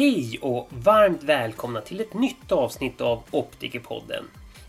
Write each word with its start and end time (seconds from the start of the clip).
Hej 0.00 0.38
och 0.42 0.68
varmt 0.70 1.22
välkomna 1.22 1.80
till 1.80 2.00
ett 2.00 2.14
nytt 2.14 2.52
avsnitt 2.52 3.00
av 3.00 3.22
Optikerpodden. 3.30 4.24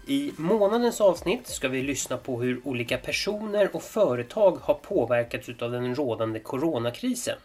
I 0.08 0.32
månadens 0.38 1.02
avsnitt 1.02 1.48
ska 1.48 1.68
vi 1.68 1.84
lyssna 1.84 2.18
på 2.18 2.42
hur 2.42 2.62
olika 2.64 2.98
personer 2.98 3.76
och 3.76 3.84
företag 3.84 4.58
har 4.62 4.74
påverkats 4.74 5.50
av 5.60 5.72
den 5.72 5.96
rådande 5.96 6.40
coronakrisen. 6.40 7.38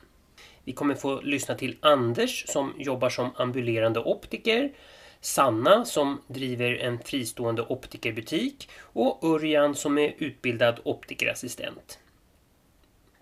Vi 0.64 0.72
kommer 0.72 0.94
få 0.94 1.20
lyssna 1.20 1.54
till 1.54 1.76
Anders 1.80 2.44
som 2.48 2.72
jobbar 2.78 3.08
som 3.08 3.30
ambulerande 3.36 4.00
optiker, 4.00 4.72
Sanna 5.20 5.84
som 5.84 6.20
driver 6.26 6.76
en 6.76 6.98
fristående 6.98 7.62
optikerbutik 7.62 8.68
och 8.80 9.24
Örjan 9.24 9.74
som 9.74 9.98
är 9.98 10.14
utbildad 10.18 10.80
optikerassistent. 10.84 11.98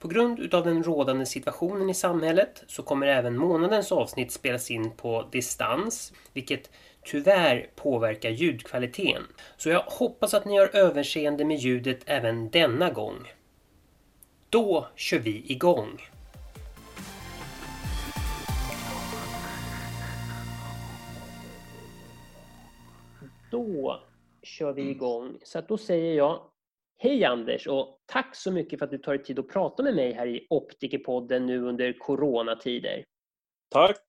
På 0.05 0.09
grund 0.09 0.39
utav 0.39 0.65
den 0.65 0.83
rådande 0.83 1.27
situationen 1.27 1.91
i 1.91 1.95
samhället 1.95 2.65
så 2.67 2.83
kommer 2.83 3.07
även 3.07 3.37
månadens 3.39 3.93
avsnitt 3.93 4.33
spelas 4.33 4.71
in 4.71 4.91
på 4.91 5.29
distans, 5.33 6.13
vilket 6.33 6.71
tyvärr 7.05 7.71
påverkar 7.77 8.31
ljudkvaliteten. 8.31 9.23
Så 9.57 9.69
jag 9.69 9.83
hoppas 9.87 10.35
att 10.35 10.45
ni 10.45 10.59
har 10.59 10.77
överseende 10.77 11.45
med 11.45 11.57
ljudet 11.57 11.99
även 12.07 12.51
denna 12.51 12.91
gång. 12.91 13.33
Då 14.51 14.89
kör 14.97 15.19
vi 15.19 15.53
igång! 15.53 16.01
Då 23.51 24.01
kör 24.43 24.73
vi 24.73 24.91
igång. 24.91 25.39
Så 25.45 25.59
att 25.59 25.69
då 25.69 25.79
säger 25.79 26.15
jag 26.15 26.41
Hej 27.05 27.25
Anders 27.25 27.67
och 27.67 27.99
tack 28.07 28.37
så 28.37 28.53
mycket 28.53 28.79
för 28.79 28.87
att 28.87 28.91
du 28.91 28.99
tar 28.99 29.13
dig 29.13 29.25
tid 29.25 29.39
att 29.39 29.49
prata 29.49 29.83
med 29.83 29.95
mig 29.95 30.13
här 30.13 30.27
i 30.27 30.47
Optikerpodden 30.51 31.47
nu 31.47 31.63
under 31.63 31.93
coronatider. 31.99 33.05
Tack! 33.71 34.01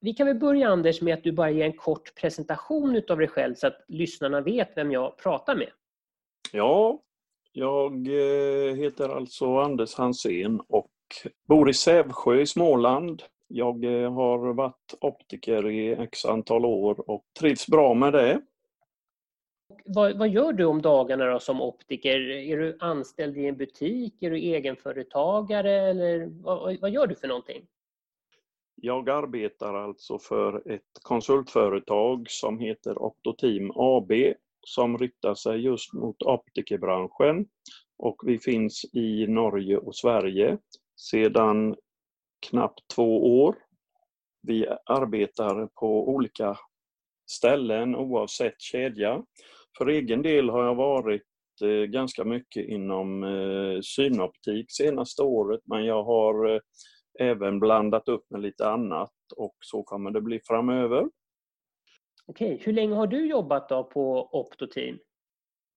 Vi 0.00 0.14
kan 0.14 0.26
väl 0.26 0.36
börja 0.38 0.68
Anders 0.68 1.02
med 1.02 1.14
att 1.14 1.24
du 1.24 1.32
bara 1.32 1.50
ger 1.50 1.64
en 1.64 1.72
kort 1.72 2.14
presentation 2.14 2.96
utav 2.96 3.18
dig 3.18 3.28
själv 3.28 3.54
så 3.54 3.66
att 3.66 3.84
lyssnarna 3.88 4.40
vet 4.40 4.76
vem 4.76 4.92
jag 4.92 5.18
pratar 5.18 5.56
med. 5.56 5.70
Ja, 6.52 7.00
jag 7.52 7.92
eh, 8.08 8.74
heter 8.74 9.08
alltså 9.08 9.58
Anders 9.58 9.94
Hansén 9.94 10.60
och 10.68 10.90
bor 11.48 11.70
i 11.70 11.74
Sävsjö 11.74 12.40
i 12.40 12.46
Småland. 12.46 13.22
Jag 13.48 13.84
eh, 13.84 14.12
har 14.12 14.52
varit 14.52 14.94
optiker 15.00 15.70
i 15.70 15.92
x 15.92 16.24
antal 16.24 16.64
år 16.64 17.10
och 17.10 17.24
trivs 17.40 17.66
bra 17.66 17.94
med 17.94 18.12
det. 18.12 18.40
Vad, 19.94 20.18
vad, 20.18 20.28
gör 20.28 20.52
du 20.52 20.64
om 20.64 20.82
dagarna 20.82 21.24
då 21.26 21.40
som 21.40 21.60
optiker? 21.60 22.20
Är 22.30 22.56
du 22.56 22.76
anställd 22.80 23.38
i 23.38 23.46
en 23.46 23.56
butik? 23.56 24.22
Är 24.22 24.30
du 24.30 24.36
egenföretagare? 24.36 25.72
Eller 25.72 26.26
vad, 26.26 26.80
vad 26.80 26.90
gör 26.90 27.06
du 27.06 27.14
för 27.14 27.28
någonting? 27.28 27.66
Jag 28.74 29.10
arbetar 29.10 29.74
alltså 29.74 30.18
för 30.18 30.70
ett 30.70 30.82
konsultföretag 31.02 32.30
som 32.30 32.58
heter 32.58 33.02
Optoteam 33.02 33.72
AB 33.74 34.12
som 34.66 34.98
riktar 34.98 35.34
sig 35.34 35.60
just 35.60 35.92
mot 35.92 36.22
optikerbranschen. 36.22 37.46
Och 37.98 38.22
vi 38.26 38.38
finns 38.38 38.84
i 38.92 39.26
Norge 39.26 39.76
och 39.76 39.96
Sverige 39.96 40.58
sedan 40.96 41.76
knappt 42.50 42.88
två 42.94 43.42
år. 43.44 43.56
Vi 44.42 44.66
arbetar 44.86 45.66
på 45.66 46.08
olika 46.08 46.56
ställen 47.30 47.96
oavsett 47.96 48.60
kedja. 48.60 49.22
För 49.78 49.86
egen 49.86 50.22
del 50.22 50.50
har 50.50 50.64
jag 50.64 50.74
varit 50.74 51.22
eh, 51.62 51.68
ganska 51.68 52.24
mycket 52.24 52.68
inom 52.68 53.24
eh, 53.24 53.80
synoptik 53.82 54.66
senaste 54.68 55.22
året 55.22 55.60
men 55.64 55.84
jag 55.84 56.04
har 56.04 56.54
eh, 56.54 56.60
även 57.20 57.60
blandat 57.60 58.08
upp 58.08 58.30
med 58.30 58.40
lite 58.40 58.68
annat 58.68 59.12
och 59.36 59.56
så 59.60 59.82
kommer 59.82 60.10
det 60.10 60.20
bli 60.20 60.40
framöver. 60.44 61.08
Okej, 62.26 62.60
hur 62.64 62.72
länge 62.72 62.94
har 62.94 63.06
du 63.06 63.26
jobbat 63.26 63.68
då 63.68 63.84
på 63.84 64.28
Optoteam? 64.32 64.98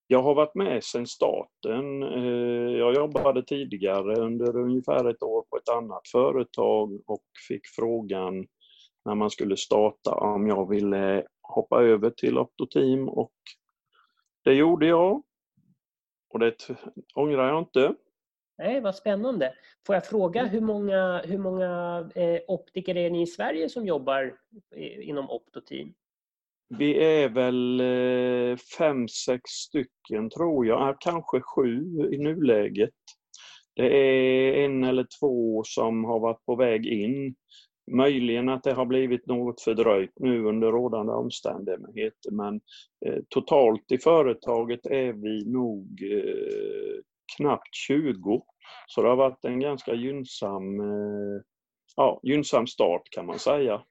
Jag 0.08 0.24
har 0.24 0.36
varit 0.36 0.56
med 0.56 0.84
sedan 0.84 1.08
starten. 1.08 2.02
Jag 2.78 2.96
jobbade 2.96 3.44
tidigare 3.44 4.16
under 4.16 4.58
ungefär 4.58 5.10
ett 5.10 5.24
år 5.24 5.46
på 5.50 5.58
ett 5.58 5.70
annat 5.70 6.08
företag 6.12 7.02
och 7.06 7.24
fick 7.48 7.68
frågan 7.76 8.48
när 9.06 9.16
man 9.16 9.30
skulle 9.30 9.58
starta 9.58 10.12
om 10.16 10.48
jag 10.48 10.70
ville 10.70 11.24
hoppa 11.42 11.84
över 11.84 12.10
till 12.10 12.38
Optoteam 12.38 13.10
och 13.10 13.34
det 14.44 14.54
gjorde 14.54 14.86
jag. 14.86 15.24
Och 16.30 16.40
det 16.40 16.56
ångrar 17.16 17.48
jag 17.48 17.60
inte. 17.60 17.96
Nej, 18.58 18.82
vad 18.82 18.96
spännande. 18.96 19.54
Får 19.86 19.96
jag 19.96 20.06
fråga 20.06 20.42
mm. 20.42 20.52
hur 20.52 20.62
många, 20.62 21.22
hur 21.26 21.38
många 21.38 22.00
eh, 22.16 22.42
optiker 22.48 22.98
är 22.98 23.10
ni 23.10 23.22
i 23.22 23.28
Sverige 23.28 23.70
som 23.70 23.88
jobbar 23.88 24.38
inom 25.02 25.30
Optoteam? 25.30 25.94
Vi 26.70 27.04
är 27.04 27.30
väl 27.30 27.80
eh, 27.80 28.58
fem, 28.78 29.08
sex 29.08 29.42
stycken 29.44 30.30
tror 30.30 30.66
jag, 30.66 30.98
kanske 31.00 31.42
sju 31.42 31.84
i 32.12 32.18
nuläget. 32.18 32.94
Det 33.76 33.98
är 33.98 34.66
en 34.66 34.84
eller 34.84 35.08
två 35.20 35.64
som 35.66 36.04
har 36.04 36.20
varit 36.20 36.46
på 36.46 36.56
väg 36.56 36.86
in. 36.86 37.36
Möjligen 37.92 38.50
att 38.50 38.64
det 38.64 38.74
har 38.74 38.86
blivit 38.86 39.26
något 39.26 39.62
fördröjt 39.62 40.20
nu 40.20 40.46
under 40.46 40.72
rådande 40.72 41.14
omständigheter 41.14 42.32
men 42.32 42.62
eh, 43.06 43.24
totalt 43.30 43.92
i 43.92 43.98
företaget 43.98 44.86
är 44.86 45.14
vi 45.14 45.46
nog 45.46 46.04
eh, 46.12 47.02
knappt 47.38 47.76
20. 47.76 48.46
Så 48.88 49.02
det 49.02 49.10
har 49.10 49.16
varit 49.16 49.46
en 49.46 49.60
ganska 49.60 49.94
gynnsam, 49.94 50.80
eh, 50.80 51.42
ja, 51.96 52.20
gynnsam 52.24 52.68
start 52.68 53.10
kan 53.12 53.26
man 53.26 53.40
säga. 53.40 53.84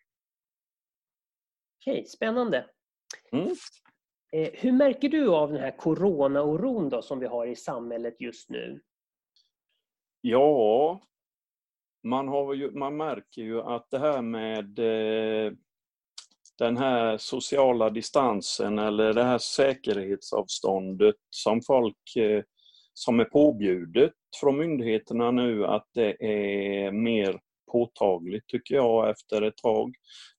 Okej, 1.81 2.07
spännande. 2.07 2.67
Mm. 3.33 3.55
Hur 4.53 4.73
märker 4.73 5.09
du 5.09 5.29
av 5.29 5.53
den 5.53 5.61
här 5.61 5.77
coronaoron 5.77 6.89
då 6.89 7.03
som 7.03 7.19
vi 7.19 7.27
har 7.27 7.47
i 7.47 7.57
samhället 7.57 8.21
just 8.21 8.51
nu? 8.51 8.81
Ja, 10.21 11.01
man, 12.03 12.29
har 12.29 12.55
ju, 12.55 12.71
man 12.71 12.97
märker 12.97 13.43
ju 13.43 13.61
att 13.61 13.91
det 13.91 13.99
här 13.99 14.23
med 14.23 14.79
eh, 14.79 15.53
den 16.59 16.77
här 16.77 17.19
sociala 17.19 17.91
distansen 17.91 18.79
eller 18.79 19.13
det 19.13 19.25
här 19.25 19.39
säkerhetsavståndet 19.39 21.17
som 21.31 21.63
folk 21.67 22.17
eh, 22.17 22.43
som 22.95 23.21
är 23.21 23.25
påbjudet 23.25 24.13
från 24.41 24.59
myndigheterna 24.59 25.31
nu 25.31 25.67
att 25.67 25.89
det 25.95 26.25
är 26.25 26.93
mer 26.93 27.41
påtagligt 27.73 28.47
tycker 28.47 28.75
jag 28.75 29.11
efter 29.11 29.43
ett 29.43 29.57
tag. 29.57 29.95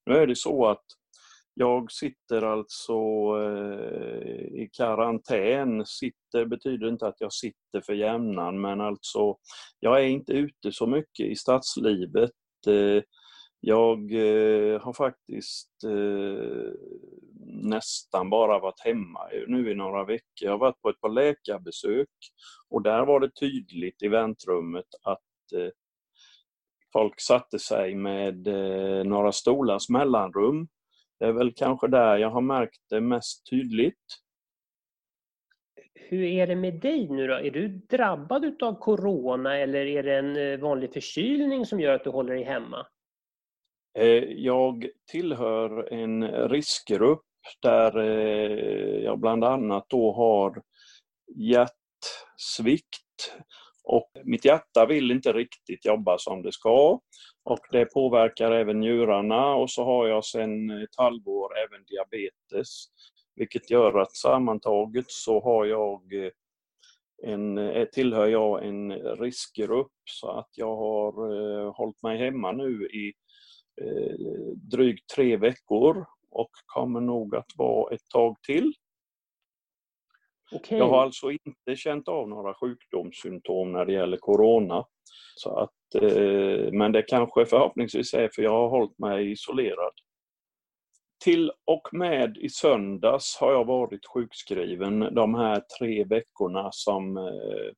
Nu 0.06 0.14
är 0.14 0.26
det 0.26 0.36
så 0.36 0.66
att 0.66 0.84
jag 1.54 1.92
sitter 1.92 2.42
alltså 2.42 2.92
eh, 3.42 4.62
i 4.62 4.70
karantän. 4.72 5.86
Sitter 5.86 6.44
betyder 6.44 6.88
inte 6.88 7.06
att 7.06 7.20
jag 7.20 7.32
sitter 7.32 7.80
för 7.86 7.92
jämnan 7.92 8.60
men 8.60 8.80
alltså 8.80 9.36
jag 9.80 10.00
är 10.00 10.06
inte 10.06 10.32
ute 10.32 10.72
så 10.72 10.86
mycket 10.86 11.26
i 11.26 11.36
stadslivet. 11.36 12.30
Eh, 12.66 13.02
jag 13.60 14.12
eh, 14.12 14.80
har 14.80 14.92
faktiskt 14.92 15.70
nästan 17.46 18.30
bara 18.30 18.58
varit 18.58 18.80
hemma 18.80 19.20
nu 19.46 19.70
i 19.70 19.74
några 19.74 20.04
veckor. 20.04 20.24
Jag 20.40 20.50
har 20.50 20.58
varit 20.58 20.82
på 20.82 20.88
ett 20.88 21.00
par 21.00 21.08
läkarbesök 21.08 22.08
och 22.70 22.82
där 22.82 23.06
var 23.06 23.20
det 23.20 23.34
tydligt 23.40 24.02
i 24.02 24.08
väntrummet 24.08 24.86
att 25.02 25.20
folk 26.92 27.20
satte 27.20 27.58
sig 27.58 27.94
med 27.94 28.46
några 29.06 29.32
stolars 29.32 29.88
mellanrum 29.88 30.68
det 31.18 31.24
är 31.24 31.32
väl 31.32 31.52
kanske 31.56 31.88
där 31.88 32.16
jag 32.16 32.30
har 32.30 32.40
märkt 32.40 32.80
det 32.90 33.00
mest 33.00 33.50
tydligt. 33.50 34.04
Hur 35.94 36.22
är 36.22 36.46
det 36.46 36.56
med 36.56 36.74
dig 36.74 37.08
nu 37.08 37.26
då? 37.26 37.34
Är 37.34 37.50
du 37.50 37.68
drabbad 37.68 38.62
av 38.62 38.74
corona 38.78 39.56
eller 39.58 39.86
är 39.86 40.02
det 40.02 40.18
en 40.18 40.36
eh, 40.36 40.58
vanlig 40.58 40.92
förkylning 40.92 41.66
som 41.66 41.80
gör 41.80 41.94
att 41.94 42.04
du 42.04 42.10
håller 42.10 42.34
dig 42.34 42.44
hemma? 42.44 42.86
Eh, 43.98 44.24
jag 44.24 44.88
tillhör 45.10 45.92
en 45.92 46.48
riskgrupp 46.48 47.24
där 47.62 47.98
eh, 47.98 49.04
jag 49.04 49.18
bland 49.18 49.44
annat 49.44 49.84
då 49.88 50.12
har 50.12 50.62
hjärtsvikt 51.36 52.94
och 53.84 54.10
mitt 54.24 54.44
hjärta 54.44 54.86
vill 54.86 55.10
inte 55.10 55.32
riktigt 55.32 55.84
jobba 55.84 56.18
som 56.18 56.42
det 56.42 56.52
ska. 56.52 57.00
Och 57.44 57.60
det 57.70 57.84
påverkar 57.84 58.52
även 58.52 58.80
njurarna 58.80 59.54
och 59.54 59.70
så 59.70 59.84
har 59.84 60.08
jag 60.08 60.24
sedan 60.24 60.70
ett 60.70 60.96
halvår 60.96 61.50
även 61.58 61.84
diabetes. 61.84 62.86
Vilket 63.34 63.70
gör 63.70 63.98
att 63.98 64.16
sammantaget 64.16 65.04
så 65.08 65.40
har 65.40 65.64
jag 65.64 66.12
eh, 66.12 66.30
en, 67.22 67.58
eh, 67.58 67.84
tillhör 67.84 68.26
jag 68.26 68.64
en 68.64 68.92
riskgrupp 68.92 69.92
så 70.04 70.30
att 70.30 70.48
jag 70.54 70.76
har 70.76 71.12
eh, 71.32 71.74
hållit 71.74 72.02
mig 72.02 72.18
hemma 72.18 72.52
nu 72.52 72.86
i 72.86 73.12
eh, 73.82 74.14
drygt 74.56 75.10
tre 75.14 75.36
veckor 75.36 76.06
och 76.30 76.50
kommer 76.66 77.00
nog 77.00 77.36
att 77.36 77.50
vara 77.56 77.94
ett 77.94 78.08
tag 78.08 78.36
till. 78.42 78.72
Okay. 80.54 80.78
Jag 80.78 80.88
har 80.88 81.02
alltså 81.02 81.30
inte 81.30 81.76
känt 81.76 82.08
av 82.08 82.28
några 82.28 82.54
sjukdomssymptom 82.54 83.72
när 83.72 83.84
det 83.84 83.92
gäller 83.92 84.16
Corona. 84.16 84.84
Så 85.36 85.56
att, 85.56 86.02
eh, 86.02 86.72
men 86.72 86.92
det 86.92 87.02
kanske 87.02 87.46
förhoppningsvis 87.46 88.14
är 88.14 88.30
för 88.34 88.42
jag 88.42 88.50
har 88.50 88.68
hållit 88.68 88.98
mig 88.98 89.32
isolerad. 89.32 89.92
Till 91.24 91.50
och 91.64 91.88
med 91.92 92.36
i 92.36 92.48
söndags 92.48 93.36
har 93.40 93.52
jag 93.52 93.64
varit 93.64 94.06
sjukskriven 94.06 95.00
de 95.00 95.34
här 95.34 95.62
tre 95.78 96.04
veckorna 96.04 96.68
som 96.72 97.16
eh, 97.16 97.72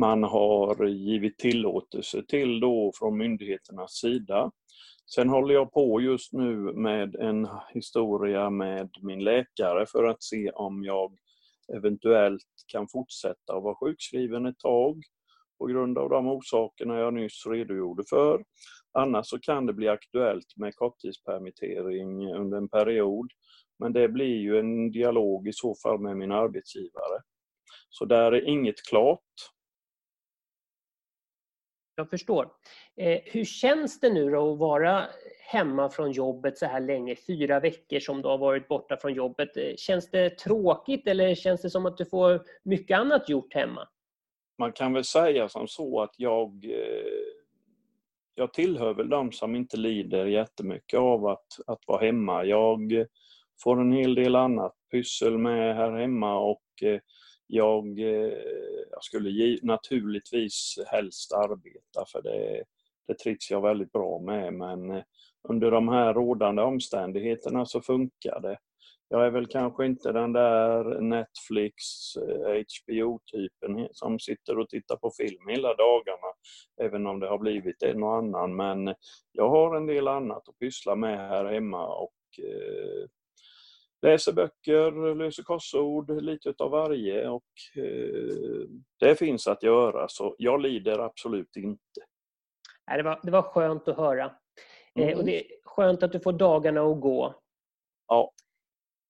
man 0.00 0.22
har 0.22 0.86
givit 0.86 1.38
tillåtelse 1.38 2.22
till 2.28 2.60
då 2.60 2.92
från 2.98 3.18
myndigheternas 3.18 3.92
sida. 3.92 4.50
Sen 5.14 5.28
håller 5.28 5.54
jag 5.54 5.72
på 5.72 6.00
just 6.00 6.32
nu 6.32 6.56
med 6.72 7.14
en 7.14 7.48
historia 7.74 8.50
med 8.50 8.90
min 9.02 9.24
läkare 9.24 9.86
för 9.86 10.04
att 10.04 10.22
se 10.22 10.50
om 10.50 10.84
jag 10.84 11.12
eventuellt 11.74 12.42
kan 12.72 12.88
fortsätta 12.88 13.56
att 13.56 13.62
vara 13.62 13.74
sjukskriven 13.74 14.46
ett 14.46 14.58
tag 14.58 15.02
på 15.58 15.66
grund 15.66 15.98
av 15.98 16.08
de 16.10 16.28
orsakerna 16.28 16.98
jag 16.98 17.14
nyss 17.14 17.46
redogjorde 17.46 18.04
för. 18.10 18.44
Annars 18.92 19.26
så 19.26 19.38
kan 19.38 19.66
det 19.66 19.72
bli 19.72 19.88
aktuellt 19.88 20.56
med 20.56 20.76
korttidspermittering 20.76 22.34
under 22.34 22.58
en 22.58 22.68
period. 22.68 23.30
Men 23.78 23.92
det 23.92 24.08
blir 24.08 24.36
ju 24.36 24.58
en 24.58 24.90
dialog 24.90 25.48
i 25.48 25.52
så 25.52 25.74
fall 25.82 26.00
med 26.00 26.16
min 26.16 26.32
arbetsgivare. 26.32 27.22
Så 27.90 28.04
där 28.04 28.32
är 28.32 28.48
inget 28.48 28.82
klart. 28.88 29.20
Jag 31.94 32.10
förstår. 32.10 32.52
Eh, 32.96 33.20
hur 33.24 33.44
känns 33.44 34.00
det 34.00 34.12
nu 34.12 34.30
då 34.30 34.52
att 34.52 34.58
vara 34.58 35.06
hemma 35.46 35.88
från 35.88 36.12
jobbet 36.12 36.58
så 36.58 36.66
här 36.66 36.80
länge, 36.80 37.16
fyra 37.26 37.60
veckor 37.60 38.00
som 38.00 38.22
du 38.22 38.28
har 38.28 38.38
varit 38.38 38.68
borta 38.68 38.96
från 38.96 39.14
jobbet? 39.14 39.56
Eh, 39.56 39.74
känns 39.76 40.10
det 40.10 40.30
tråkigt 40.30 41.06
eller 41.06 41.34
känns 41.34 41.62
det 41.62 41.70
som 41.70 41.86
att 41.86 41.96
du 41.96 42.04
får 42.04 42.42
mycket 42.62 42.98
annat 42.98 43.28
gjort 43.28 43.54
hemma? 43.54 43.88
Man 44.58 44.72
kan 44.72 44.92
väl 44.92 45.04
säga 45.04 45.48
som 45.48 45.68
så 45.68 46.02
att 46.02 46.14
jag, 46.16 46.64
eh, 46.64 47.32
jag 48.34 48.52
tillhör 48.52 48.94
väl 48.94 49.08
de 49.08 49.32
som 49.32 49.56
inte 49.56 49.76
lider 49.76 50.26
jättemycket 50.26 50.98
av 50.98 51.26
att, 51.26 51.46
att 51.66 51.80
vara 51.86 52.06
hemma. 52.06 52.44
Jag 52.44 53.06
får 53.62 53.80
en 53.80 53.92
hel 53.92 54.14
del 54.14 54.36
annat 54.36 54.74
pyssel 54.90 55.38
med 55.38 55.76
här 55.76 55.92
hemma 55.92 56.38
och 56.38 56.82
eh, 56.82 57.00
jag, 57.46 57.98
jag 58.90 59.04
skulle 59.04 59.58
naturligtvis 59.62 60.78
helst 60.86 61.32
arbeta 61.32 62.04
för 62.12 62.22
det, 62.22 62.64
det 63.06 63.18
trivs 63.18 63.50
jag 63.50 63.62
väldigt 63.62 63.92
bra 63.92 64.18
med 64.18 64.54
men 64.54 65.02
under 65.48 65.70
de 65.70 65.88
här 65.88 66.14
rådande 66.14 66.62
omständigheterna 66.62 67.66
så 67.66 67.80
funkar 67.80 68.40
det. 68.40 68.58
Jag 69.08 69.26
är 69.26 69.30
väl 69.30 69.46
kanske 69.46 69.86
inte 69.86 70.12
den 70.12 70.32
där 70.32 71.00
Netflix, 71.00 71.84
eh, 72.16 72.64
HBO-typen 72.64 73.88
som 73.92 74.18
sitter 74.18 74.58
och 74.58 74.68
tittar 74.68 74.96
på 74.96 75.10
film 75.10 75.48
hela 75.48 75.74
dagarna, 75.74 76.32
även 76.82 77.06
om 77.06 77.20
det 77.20 77.28
har 77.28 77.38
blivit 77.38 77.82
en 77.82 78.02
och 78.02 78.16
annan. 78.16 78.56
Men 78.56 78.94
jag 79.32 79.48
har 79.48 79.76
en 79.76 79.86
del 79.86 80.08
annat 80.08 80.48
att 80.48 80.58
pyssla 80.58 80.96
med 80.96 81.28
här 81.28 81.44
hemma 81.44 81.86
och 81.86 82.12
eh, 82.38 83.08
läser 84.02 84.32
böcker, 84.32 85.14
löser 85.14 85.42
korsord, 85.42 86.22
lite 86.22 86.48
utav 86.48 86.70
varje 86.70 87.28
och 87.28 87.52
eh, 87.76 88.68
det 89.00 89.18
finns 89.18 89.46
att 89.46 89.62
göra 89.62 90.08
så 90.08 90.34
jag 90.38 90.60
lider 90.60 90.98
absolut 90.98 91.56
inte. 91.56 92.00
Det 92.96 93.02
var, 93.02 93.20
det 93.22 93.30
var 93.30 93.42
skönt 93.42 93.88
att 93.88 93.96
höra. 93.96 94.32
Eh, 94.96 95.02
mm. 95.02 95.18
och 95.18 95.24
det 95.24 95.38
är 95.38 95.44
skönt 95.64 96.02
att 96.02 96.12
du 96.12 96.20
får 96.20 96.32
dagarna 96.32 96.80
att 96.80 97.00
gå. 97.00 97.34
Ja. 98.08 98.32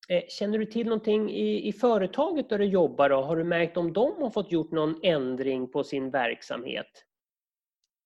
Eh, 0.09 0.23
känner 0.29 0.59
du 0.59 0.67
till 0.67 0.87
någonting 0.87 1.31
i, 1.31 1.69
i 1.69 1.73
företaget 1.73 2.49
där 2.49 2.59
du 2.59 2.65
jobbar? 2.65 3.09
Då? 3.09 3.17
Har 3.17 3.37
du 3.37 3.45
märkt 3.45 3.77
om 3.77 3.93
de 3.93 4.23
har 4.23 4.31
fått 4.31 4.53
gjort 4.53 4.71
någon 4.71 5.01
ändring 5.03 5.71
på 5.71 5.85
sin 5.85 6.11
verksamhet? 6.11 6.87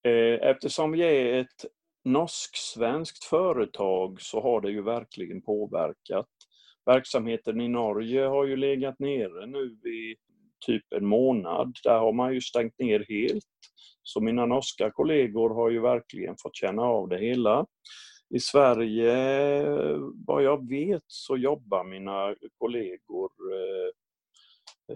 Eh, 0.03 0.49
eftersom 0.49 0.93
vi 0.93 1.03
är 1.03 1.41
ett 1.41 1.65
norsk-svenskt 2.05 3.25
företag 3.25 4.21
så 4.21 4.41
har 4.41 4.61
det 4.61 4.71
ju 4.71 4.83
verkligen 4.83 5.43
påverkat. 5.43 6.29
Verksamheten 6.87 7.61
i 7.61 7.69
Norge 7.69 8.25
har 8.25 8.47
ju 8.47 8.57
legat 8.57 8.99
nere 8.99 9.47
nu 9.47 9.91
i 9.91 10.17
typ 10.61 10.93
en 10.97 11.07
månad. 11.07 11.77
Där 11.85 11.99
har 11.99 12.13
man 12.13 12.35
ju 12.35 12.41
stängt 12.41 12.79
ner 12.79 13.05
helt. 13.09 13.45
Så 14.03 14.21
mina 14.21 14.47
norska 14.47 14.91
kollegor 14.91 15.55
har 15.55 15.71
ju 15.71 15.81
verkligen 15.81 16.37
fått 16.43 16.57
känna 16.57 16.83
av 16.83 17.09
det 17.09 17.19
hela. 17.19 17.67
I 18.35 18.41
Sverige, 18.41 19.15
vad 20.27 20.43
jag 20.43 20.69
vet, 20.69 21.03
så 21.07 21.37
jobbar 21.37 21.85
mina 21.85 22.35
kollegor 22.59 23.31
eh, 23.53 23.91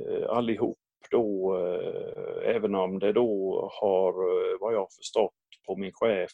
eh 0.01 0.29
allihop 0.29 0.79
då, 1.11 1.57
eh, 1.57 2.55
även 2.57 2.75
om 2.75 2.99
det 2.99 3.13
då 3.13 3.71
har, 3.81 4.11
eh, 4.11 4.59
vad 4.61 4.75
jag 4.75 4.93
förstått 4.93 5.35
på 5.67 5.77
min 5.77 5.93
chef, 5.93 6.31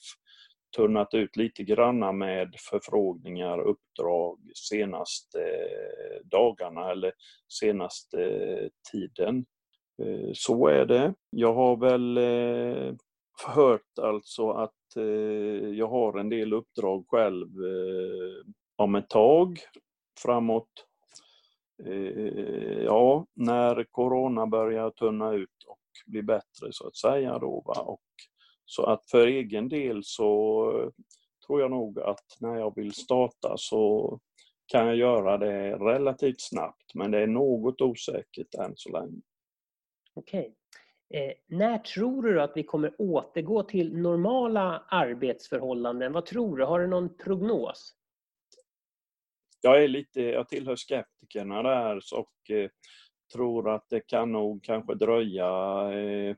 tunnat 0.76 1.14
ut 1.14 1.36
lite 1.36 1.62
granna 1.62 2.12
med 2.12 2.54
förfrågningar, 2.70 3.58
uppdrag 3.58 4.38
senaste 4.54 5.40
eh, 5.40 6.26
dagarna 6.30 6.90
eller 6.90 7.12
senaste 7.60 8.24
eh, 8.24 8.68
tiden. 8.92 9.46
Eh, 10.02 10.30
så 10.34 10.66
är 10.66 10.84
det. 10.86 11.14
Jag 11.30 11.54
har 11.54 11.76
väl 11.76 12.18
hört 13.46 13.98
alltså 14.02 14.50
att 14.50 14.74
jag 15.74 15.88
har 15.88 16.18
en 16.18 16.28
del 16.28 16.52
uppdrag 16.52 17.04
själv 17.08 17.48
om 18.76 18.94
ett 18.94 19.08
tag 19.08 19.58
framåt. 20.22 20.86
Ja, 22.84 23.26
när 23.34 23.84
Corona 23.90 24.46
börjar 24.46 24.90
tunna 24.90 25.32
ut 25.32 25.64
och 25.66 25.80
bli 26.06 26.22
bättre 26.22 26.68
så 26.70 26.86
att 26.86 26.96
säga 26.96 27.38
då. 27.38 27.62
Va? 27.66 27.80
Och 27.82 28.02
så 28.70 28.84
att 28.84 29.10
för 29.10 29.26
egen 29.26 29.68
del 29.68 30.00
så 30.04 30.92
tror 31.46 31.60
jag 31.60 31.70
nog 31.70 32.00
att 32.00 32.36
när 32.40 32.56
jag 32.56 32.74
vill 32.76 32.92
starta 32.92 33.54
så 33.56 34.18
kan 34.66 34.86
jag 34.86 34.96
göra 34.96 35.38
det 35.38 35.76
relativt 35.76 36.40
snabbt 36.40 36.94
men 36.94 37.10
det 37.10 37.18
är 37.18 37.26
något 37.26 37.80
osäkert 37.80 38.54
än 38.54 38.72
så 38.76 38.90
länge. 38.90 39.20
Okej. 40.14 40.54
Eh, 41.14 41.32
när 41.46 41.78
tror 41.78 42.22
du 42.22 42.42
att 42.42 42.52
vi 42.54 42.62
kommer 42.62 42.94
återgå 42.98 43.62
till 43.62 43.96
normala 43.96 44.84
arbetsförhållanden? 44.88 46.12
Vad 46.12 46.26
tror 46.26 46.56
du? 46.56 46.64
Har 46.64 46.80
du 46.80 46.86
någon 46.86 47.16
prognos? 47.16 47.94
Jag 49.60 49.84
är 49.84 49.88
lite, 49.88 50.22
jag 50.22 50.48
tillhör 50.48 50.76
skeptikerna 50.76 51.62
där 51.62 51.96
och 51.96 52.50
eh, 52.50 52.70
tror 53.32 53.70
att 53.70 53.88
det 53.88 54.00
kan 54.00 54.32
nog 54.32 54.64
kanske 54.64 54.94
dröja 54.94 55.48
eh, 55.92 56.36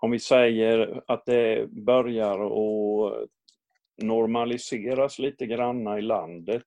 om 0.00 0.10
vi 0.10 0.18
säger 0.18 1.02
att 1.06 1.26
det 1.26 1.70
börjar 1.70 2.38
att 2.40 3.28
normaliseras 4.02 5.18
lite 5.18 5.46
granna 5.46 5.98
i 5.98 6.02
landet. 6.02 6.62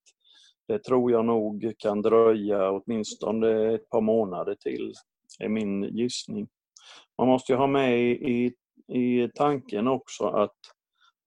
Det 0.67 0.79
tror 0.79 1.11
jag 1.11 1.25
nog 1.25 1.73
kan 1.77 2.01
dröja 2.01 2.71
åtminstone 2.71 3.73
ett 3.73 3.89
par 3.89 4.01
månader 4.01 4.55
till 4.55 4.93
är 5.39 5.49
min 5.49 5.83
gissning. 5.83 6.47
Man 7.17 7.27
måste 7.27 7.51
ju 7.51 7.57
ha 7.57 7.67
med 7.67 7.99
i, 8.01 8.53
i 8.87 9.29
tanken 9.35 9.87
också 9.87 10.25
att 10.25 10.57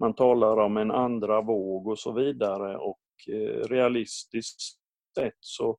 man 0.00 0.14
talar 0.14 0.56
om 0.56 0.76
en 0.76 0.90
andra 0.90 1.40
våg 1.40 1.86
och 1.86 1.98
så 1.98 2.12
vidare 2.12 2.76
och 2.76 3.00
eh, 3.28 3.68
realistiskt 3.68 4.60
sett 5.18 5.38
så 5.40 5.78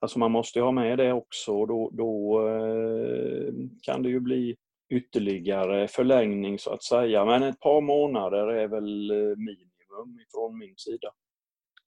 Alltså 0.00 0.18
man 0.18 0.30
måste 0.30 0.60
ha 0.60 0.72
med 0.72 0.98
det 0.98 1.12
också 1.12 1.52
och 1.52 1.68
då, 1.68 1.90
då 1.92 2.40
eh, 2.48 3.52
kan 3.82 4.02
det 4.02 4.08
ju 4.08 4.20
bli 4.20 4.56
ytterligare 4.88 5.88
förlängning 5.88 6.58
så 6.58 6.72
att 6.72 6.82
säga. 6.82 7.24
Men 7.24 7.42
ett 7.42 7.60
par 7.60 7.80
månader 7.80 8.46
är 8.46 8.68
väl 8.68 9.10
eh, 9.10 9.36
minimum 9.36 10.18
från 10.34 10.58
min 10.58 10.74
sida. 10.76 11.12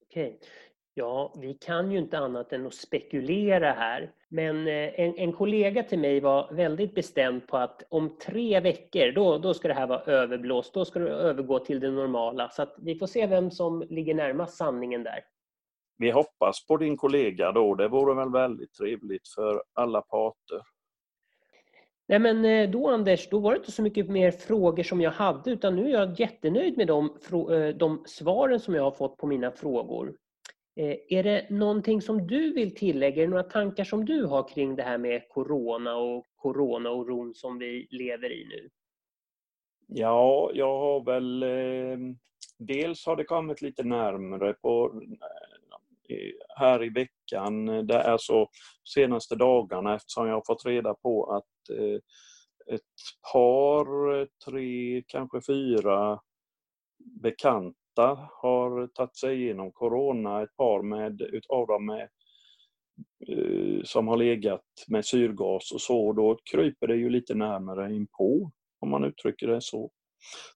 Okej. 0.05 0.39
Ja, 0.93 1.33
vi 1.41 1.53
kan 1.53 1.91
ju 1.91 1.97
inte 1.97 2.17
annat 2.17 2.53
än 2.53 2.67
att 2.67 2.73
spekulera 2.73 3.71
här. 3.71 4.11
Men 4.29 4.67
eh, 4.67 4.99
en, 4.99 5.17
en, 5.17 5.33
kollega 5.33 5.83
till 5.83 5.99
mig 5.99 6.19
var 6.19 6.53
väldigt 6.53 6.95
bestämd 6.95 7.47
på 7.47 7.57
att 7.57 7.83
om 7.89 8.17
tre 8.17 8.59
veckor, 8.59 9.11
då, 9.11 9.37
då 9.37 9.53
ska 9.53 9.67
det 9.67 9.73
här 9.73 9.87
vara 9.87 10.01
överblåst. 10.01 10.73
Då 10.73 10.85
ska 10.85 10.99
det 10.99 11.09
övergå 11.09 11.59
till 11.59 11.79
det 11.79 11.91
normala. 11.91 12.49
Så 12.49 12.65
vi 12.77 12.95
får 12.95 13.07
se 13.07 13.27
vem 13.27 13.51
som 13.51 13.83
ligger 13.89 14.13
närmast 14.13 14.57
sanningen 14.57 15.03
där. 15.03 15.19
Vi 15.97 16.11
hoppas 16.11 16.67
på 16.67 16.77
din 16.77 16.97
kollega 16.97 17.51
då. 17.51 17.75
Det 17.75 17.87
vore 17.87 18.15
väl 18.15 18.31
väldigt 18.31 18.73
trevligt 18.73 19.27
för 19.27 19.63
alla 19.73 20.01
parter. 20.01 20.61
Nej 22.09 22.19
men 22.19 22.45
eh, 22.45 22.69
då 22.69 22.87
Anders, 22.87 23.29
då 23.29 23.39
var 23.39 23.51
det 23.51 23.57
inte 23.57 23.71
så 23.71 23.81
mycket 23.81 24.09
mer 24.09 24.31
frågor 24.31 24.83
som 24.83 25.01
jag 25.01 25.11
hade 25.11 25.51
utan 25.51 25.75
nu 25.75 25.85
är 25.85 25.89
jag 25.89 26.19
jättenöjd 26.19 26.77
med 26.77 26.87
de, 26.87 27.17
eh, 27.51 27.75
de 27.75 28.03
svaren 28.05 28.59
som 28.59 28.73
jag 28.73 28.83
har 28.83 28.91
fått 28.91 29.17
på 29.17 29.27
mina 29.27 29.51
frågor. 29.51 30.15
Eh, 30.75 30.95
är 31.09 31.23
det 31.23 31.49
någonting 31.49 32.01
som 32.01 32.27
du 32.27 32.53
vill 32.53 32.75
tillägga? 32.75 33.23
Är 33.23 33.27
det 33.27 33.31
några 33.31 33.43
tankar 33.43 33.83
som 33.83 34.05
du 34.05 34.25
har 34.25 34.47
kring 34.47 34.75
det 34.75 34.83
här 34.83 34.97
med 34.97 35.29
corona 35.29 35.95
och 35.95 36.25
coronaoron 36.35 37.33
som 37.35 37.57
vi 37.57 37.87
lever 37.89 38.31
i 38.31 38.45
nu? 38.45 38.69
Ja, 39.87 40.51
jag 40.53 40.79
har 40.79 41.05
väl... 41.05 41.45
Dels 42.57 43.05
har 43.05 43.15
det 43.15 43.23
kommit 43.23 43.61
lite 43.61 43.83
närmre 43.83 44.53
på 44.53 45.01
här 46.57 46.83
i 46.83 46.89
veckan, 46.89 47.65
det 47.65 47.95
är 47.95 48.17
så 48.17 48.49
senaste 48.93 49.35
dagarna 49.35 49.95
eftersom 49.95 50.27
jag 50.27 50.35
har 50.35 50.43
fått 50.47 50.65
reda 50.65 50.93
på 50.93 51.25
att 51.25 51.77
eh, 51.77 51.99
ett 52.75 52.81
par, 53.33 54.27
tre, 54.45 55.03
kanske 55.07 55.41
fyra 55.41 56.19
bekanta 57.21 58.29
har 58.41 58.87
tagit 58.87 59.17
sig 59.17 59.41
igenom 59.41 59.71
Corona. 59.71 60.41
Ett 60.41 60.55
par 60.57 60.81
med, 60.81 61.21
utav 61.21 61.67
dem 61.67 61.85
med, 61.85 62.09
eh, 63.27 63.83
som 63.83 64.07
har 64.07 64.17
legat 64.17 64.65
med 64.87 65.05
syrgas 65.05 65.71
och 65.71 65.81
så. 65.81 66.13
Då 66.13 66.37
kryper 66.51 66.87
det 66.87 66.95
ju 66.95 67.09
lite 67.09 67.35
närmare 67.35 67.95
inpå, 67.95 68.51
om 68.79 68.89
man 68.89 69.03
uttrycker 69.03 69.47
det 69.47 69.61
så. 69.61 69.91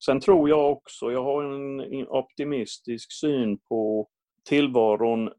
Sen 0.06 0.20
tror 0.20 0.50
jag 0.50 0.72
också, 0.72 1.12
jag 1.12 1.24
har 1.24 1.44
en 1.44 2.08
optimistisk 2.08 3.12
syn 3.12 3.60
på 3.70 4.08
tillvaron 4.50 5.30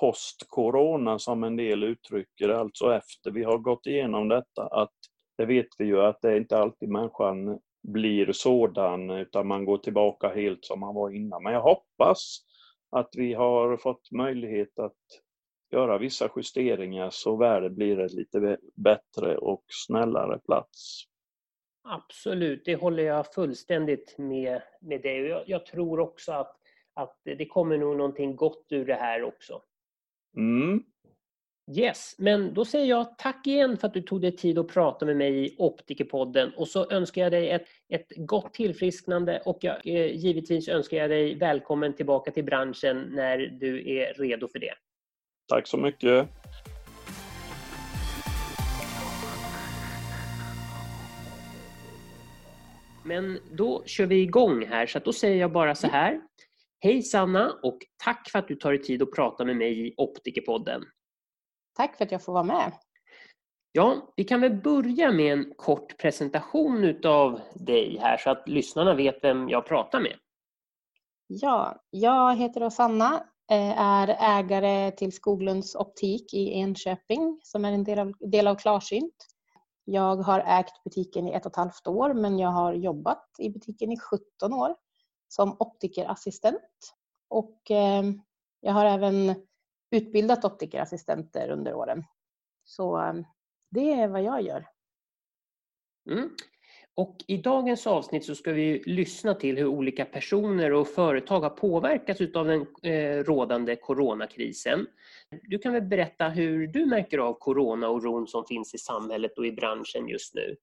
post-corona 0.00 1.18
som 1.18 1.44
en 1.44 1.56
del 1.56 1.84
uttrycker 1.84 2.48
det, 2.48 2.58
alltså 2.58 2.94
efter 2.94 3.30
vi 3.30 3.44
har 3.44 3.58
gått 3.58 3.86
igenom 3.86 4.28
detta, 4.28 4.66
att 4.66 4.94
det 5.36 5.46
vet 5.46 5.66
vi 5.78 5.84
ju 5.84 6.00
att 6.00 6.20
det 6.22 6.28
är 6.28 6.36
inte 6.36 6.58
alltid 6.58 6.88
människan 6.88 7.58
blir 7.82 8.32
sådan 8.32 9.10
utan 9.10 9.46
man 9.46 9.64
går 9.64 9.78
tillbaka 9.78 10.28
helt 10.28 10.64
som 10.64 10.80
man 10.80 10.94
var 10.94 11.10
innan. 11.10 11.42
Men 11.42 11.52
jag 11.52 11.62
hoppas 11.62 12.38
att 12.90 13.08
vi 13.12 13.34
har 13.34 13.76
fått 13.76 14.10
möjlighet 14.10 14.78
att 14.78 14.96
göra 15.72 15.98
vissa 15.98 16.30
justeringar 16.36 17.10
så 17.10 17.36
världen 17.36 17.74
blir 17.74 17.98
en 17.98 18.08
lite 18.08 18.58
bättre 18.74 19.36
och 19.36 19.64
snällare 19.86 20.38
plats. 20.38 21.04
Absolut, 21.82 22.64
det 22.64 22.74
håller 22.76 23.02
jag 23.02 23.32
fullständigt 23.32 24.18
med, 24.18 24.62
med 24.80 25.02
dig. 25.02 25.20
Jag, 25.20 25.42
jag 25.46 25.66
tror 25.66 26.00
också 26.00 26.32
att, 26.32 26.56
att 26.94 27.20
det 27.22 27.46
kommer 27.46 27.78
nog 27.78 27.96
någonting 27.96 28.36
gott 28.36 28.66
ur 28.70 28.84
det 28.84 28.94
här 28.94 29.22
också. 29.22 29.62
Mm. 30.36 30.82
Yes, 31.76 32.14
men 32.18 32.54
då 32.54 32.64
säger 32.64 32.86
jag 32.86 33.18
tack 33.18 33.46
igen 33.46 33.76
för 33.76 33.86
att 33.86 33.94
du 33.94 34.02
tog 34.02 34.20
dig 34.20 34.36
tid 34.36 34.58
att 34.58 34.68
prata 34.68 35.06
med 35.06 35.16
mig 35.16 35.46
i 35.46 35.54
Optikerpodden 35.58 36.52
och 36.56 36.68
så 36.68 36.90
önskar 36.90 37.22
jag 37.22 37.32
dig 37.32 37.50
ett, 37.50 37.66
ett 37.88 38.06
gott 38.16 38.54
tillfrisknande 38.54 39.42
och 39.44 39.58
jag, 39.60 39.86
eh, 39.86 40.16
givetvis 40.16 40.68
önskar 40.68 40.96
jag 40.96 41.10
dig 41.10 41.34
välkommen 41.34 41.96
tillbaka 41.96 42.30
till 42.30 42.44
branschen 42.44 43.10
när 43.10 43.38
du 43.38 43.96
är 43.96 44.14
redo 44.14 44.48
för 44.48 44.58
det. 44.58 44.74
Tack 45.48 45.66
så 45.66 45.76
mycket. 45.76 46.28
Men 53.04 53.38
då 53.52 53.82
kör 53.86 54.06
vi 54.06 54.22
igång 54.22 54.66
här, 54.66 54.86
så 54.86 54.98
då 54.98 55.12
säger 55.12 55.40
jag 55.40 55.52
bara 55.52 55.74
så 55.74 55.86
här. 55.86 56.20
Hej 56.80 57.02
Sanna 57.02 57.58
och 57.62 57.78
tack 58.04 58.30
för 58.30 58.38
att 58.38 58.48
du 58.48 58.56
tar 58.56 58.70
dig 58.70 58.82
tid 58.82 59.02
att 59.02 59.12
prata 59.12 59.44
med 59.44 59.56
mig 59.56 59.88
i 59.88 59.94
Optikerpodden. 59.96 60.84
Tack 61.76 61.96
för 61.96 62.04
att 62.04 62.12
jag 62.12 62.24
får 62.24 62.32
vara 62.32 62.44
med. 62.44 62.72
Ja, 63.72 64.12
vi 64.16 64.24
kan 64.24 64.40
väl 64.40 64.54
börja 64.54 65.12
med 65.12 65.32
en 65.32 65.54
kort 65.56 65.98
presentation 65.98 66.84
utav 66.84 67.40
dig 67.54 67.98
här 68.00 68.16
så 68.16 68.30
att 68.30 68.48
lyssnarna 68.48 68.94
vet 68.94 69.18
vem 69.22 69.48
jag 69.48 69.66
pratar 69.66 70.00
med. 70.00 70.16
Ja, 71.26 71.82
jag 71.90 72.36
heter 72.36 72.60
Rosanna, 72.60 73.14
eh, 73.50 73.80
är 73.80 74.38
ägare 74.38 74.90
till 74.90 75.12
Skoglunds 75.12 75.74
optik 75.74 76.34
i 76.34 76.52
Enköping 76.52 77.40
som 77.42 77.64
är 77.64 77.72
en 77.72 77.84
del 77.84 77.98
av, 77.98 78.12
del 78.20 78.46
av 78.46 78.54
Klarsynt. 78.54 79.26
Jag 79.84 80.16
har 80.16 80.40
ägt 80.40 80.84
butiken 80.84 81.28
i 81.28 81.32
ett 81.32 81.46
och 81.46 81.52
ett 81.52 81.56
halvt 81.56 81.86
år 81.86 82.14
men 82.14 82.38
jag 82.38 82.50
har 82.50 82.72
jobbat 82.72 83.26
i 83.38 83.50
butiken 83.50 83.92
i 83.92 83.98
17 83.98 84.52
år 84.52 84.74
som 85.28 85.56
optikerassistent. 85.58 86.94
Och 87.28 87.70
eh, 87.70 88.02
jag 88.60 88.72
har 88.72 88.84
även 88.84 89.34
utbildat 89.90 90.44
optikerassistenter 90.44 91.50
under 91.50 91.74
åren. 91.74 92.04
Så 92.64 93.00
eh, 93.00 93.14
det 93.70 93.92
är 93.92 94.08
vad 94.08 94.22
jag 94.22 94.42
gör. 94.42 94.66
Mm. 96.10 96.30
Och 96.98 97.16
I 97.26 97.36
dagens 97.36 97.86
avsnitt 97.86 98.24
så 98.24 98.34
ska 98.34 98.52
vi 98.52 98.82
lyssna 98.86 99.34
till 99.34 99.56
hur 99.56 99.66
olika 99.66 100.04
personer 100.04 100.72
och 100.72 100.88
företag 100.88 101.40
har 101.40 101.50
påverkats 101.50 102.20
av 102.34 102.46
den 102.46 102.66
eh, 102.82 103.24
rådande 103.24 103.76
coronakrisen. 103.76 104.86
Du 105.42 105.58
kan 105.58 105.72
väl 105.72 105.82
berätta 105.82 106.28
hur 106.28 106.66
du 106.66 106.86
märker 106.86 107.18
av 107.18 107.34
coronaoron 107.34 108.26
som 108.26 108.44
finns 108.46 108.74
i 108.74 108.78
samhället 108.78 109.38
och 109.38 109.46
i 109.46 109.52
branschen 109.52 110.08
just 110.08 110.34
nu? 110.34 110.56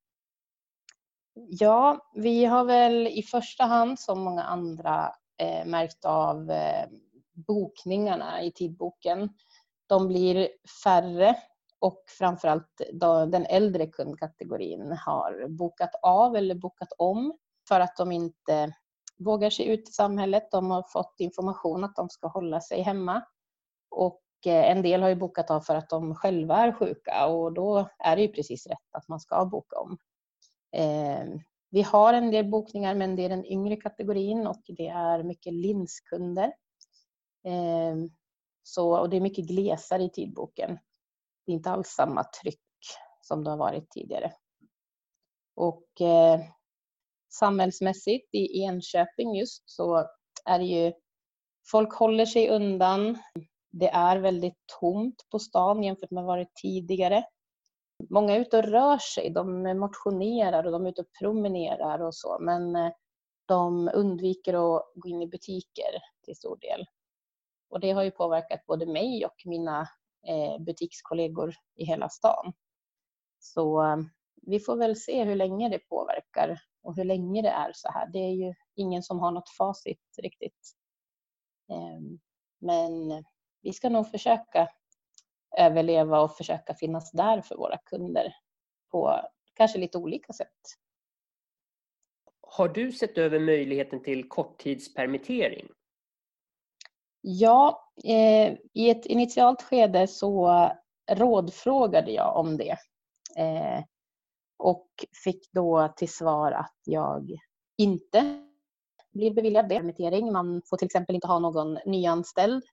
Ja, 1.35 2.11
vi 2.13 2.45
har 2.45 2.65
väl 2.65 3.07
i 3.07 3.23
första 3.23 3.63
hand 3.63 3.99
som 3.99 4.19
många 4.19 4.43
andra 4.43 5.11
eh, 5.37 5.65
märkt 5.65 6.05
av 6.05 6.51
eh, 6.51 6.85
bokningarna 7.33 8.43
i 8.43 8.51
tidboken. 8.51 9.29
De 9.87 10.07
blir 10.07 10.49
färre 10.83 11.35
och 11.79 12.03
framförallt 12.19 12.81
den 13.31 13.45
äldre 13.45 13.87
kundkategorin 13.87 14.97
har 15.05 15.47
bokat 15.47 15.89
av 16.01 16.35
eller 16.35 16.55
bokat 16.55 16.89
om 16.97 17.37
för 17.67 17.79
att 17.79 17.97
de 17.97 18.11
inte 18.11 18.75
vågar 19.17 19.49
sig 19.49 19.67
ut 19.67 19.89
i 19.89 19.91
samhället. 19.91 20.51
De 20.51 20.71
har 20.71 20.83
fått 20.83 21.15
information 21.17 21.83
att 21.83 21.95
de 21.95 22.09
ska 22.09 22.27
hålla 22.27 22.61
sig 22.61 22.81
hemma. 22.81 23.21
Och 23.91 24.21
eh, 24.45 24.71
en 24.71 24.81
del 24.81 25.01
har 25.01 25.09
ju 25.09 25.15
bokat 25.15 25.51
av 25.51 25.61
för 25.61 25.75
att 25.75 25.89
de 25.89 26.15
själva 26.15 26.57
är 26.57 26.71
sjuka 26.71 27.27
och 27.27 27.53
då 27.53 27.89
är 27.99 28.15
det 28.15 28.21
ju 28.21 28.27
precis 28.27 28.67
rätt 28.67 28.95
att 28.95 29.07
man 29.07 29.19
ska 29.19 29.45
boka 29.45 29.79
om. 29.79 29.97
Eh, 30.75 31.25
vi 31.69 31.81
har 31.81 32.13
en 32.13 32.31
del 32.31 32.49
bokningar 32.49 32.95
men 32.95 33.15
det 33.15 33.25
är 33.25 33.29
den 33.29 33.45
yngre 33.45 33.75
kategorin 33.75 34.47
och 34.47 34.61
det 34.67 34.87
är 34.87 35.23
mycket 35.23 35.53
linskunder. 35.53 36.53
Eh, 37.43 37.95
så, 38.63 38.99
och 38.99 39.09
det 39.09 39.17
är 39.17 39.21
mycket 39.21 39.47
glesare 39.47 40.03
i 40.03 40.09
tidboken. 40.09 40.79
Det 41.45 41.51
är 41.51 41.55
inte 41.55 41.69
alls 41.69 41.87
samma 41.87 42.23
tryck 42.23 42.61
som 43.21 43.43
det 43.43 43.49
har 43.49 43.57
varit 43.57 43.89
tidigare. 43.89 44.33
Och 45.55 46.01
eh, 46.01 46.39
samhällsmässigt 47.29 48.35
i 48.35 48.61
Enköping 48.61 49.35
just 49.35 49.69
så 49.69 50.07
är 50.45 50.59
det 50.59 50.65
ju 50.65 50.93
folk 51.71 51.93
håller 51.93 52.25
sig 52.25 52.49
undan. 52.49 53.17
Det 53.71 53.89
är 53.89 54.17
väldigt 54.17 54.57
tomt 54.79 55.27
på 55.31 55.39
stan 55.39 55.83
jämfört 55.83 56.11
med 56.11 56.23
vad 56.23 56.37
det 56.37 56.41
varit 56.43 56.55
tidigare. 56.55 57.23
Många 58.09 58.33
är 58.33 58.39
ute 58.39 58.57
och 58.57 58.63
rör 58.63 58.97
sig, 58.97 59.29
de 59.29 59.63
motionerar 59.79 60.63
och 60.63 60.71
de 60.71 60.85
är 60.85 60.89
ute 60.89 61.01
och 61.01 61.11
promenerar 61.19 61.99
och 62.01 62.15
så 62.15 62.37
men 62.39 62.75
eh, 62.75 62.91
de 63.45 63.89
undviker 63.93 64.53
att 64.53 64.91
gå 64.95 65.09
in 65.09 65.21
i 65.21 65.27
butiker 65.27 66.01
till 66.25 66.35
stor 66.35 66.57
del. 66.57 66.85
Och 67.69 67.79
det 67.79 67.91
har 67.91 68.03
ju 68.03 68.11
påverkat 68.11 68.65
både 68.65 68.85
mig 68.85 69.25
och 69.25 69.41
mina 69.45 69.81
eh, 70.27 70.63
butikskollegor 70.63 71.53
i 71.75 71.85
hela 71.85 72.09
stan. 72.09 72.53
Så 73.39 73.83
eh, 73.83 73.97
vi 74.41 74.59
får 74.59 74.75
väl 74.75 74.95
se 74.95 75.23
hur 75.23 75.35
länge 75.35 75.69
det 75.69 75.79
påverkar 75.79 76.61
och 76.83 76.95
hur 76.95 77.03
länge 77.03 77.41
det 77.41 77.49
är 77.49 77.71
så 77.73 77.91
här. 77.91 78.07
Det 78.07 78.19
är 78.19 78.33
ju 78.33 78.53
ingen 78.75 79.03
som 79.03 79.19
har 79.19 79.31
något 79.31 79.49
facit 79.49 80.15
riktigt. 80.21 80.75
Ehm, 81.71 82.19
men 82.59 83.23
vi 83.61 83.73
ska 83.73 83.89
nog 83.89 84.11
försöka 84.11 84.69
överleva 85.57 86.21
och 86.21 86.37
försöka 86.37 86.73
finnas 86.73 87.11
där 87.11 87.41
för 87.41 87.55
våra 87.55 87.77
kunder 87.77 88.35
på 88.91 89.21
kanske 89.53 89.77
lite 89.77 89.97
olika 89.97 90.33
sätt. 90.33 90.49
Har 92.41 92.67
du 92.67 92.91
sett 92.91 93.17
över 93.17 93.39
möjligheten 93.39 94.03
till 94.03 94.29
korttidspermittering? 94.29 95.67
Ja, 97.21 97.91
eh, 98.03 98.53
i 98.73 98.89
ett 98.89 99.05
initialt 99.05 99.61
skede 99.61 100.07
så 100.07 100.69
rådfrågade 101.11 102.11
jag 102.11 102.37
om 102.37 102.57
det 102.57 102.77
eh, 103.37 103.83
och 104.57 104.87
fick 105.23 105.51
då 105.51 105.93
till 105.97 106.09
svar 106.09 106.51
att 106.51 106.77
jag 106.83 107.31
inte 107.77 108.45
blir 109.13 109.33
beviljad 109.33 109.69
det. 109.69 109.75
permittering. 109.75 110.33
Man 110.33 110.61
får 110.65 110.77
till 110.77 110.85
exempel 110.85 111.15
inte 111.15 111.27
ha 111.27 111.39
någon 111.39 111.77
nyanställd 111.85 112.63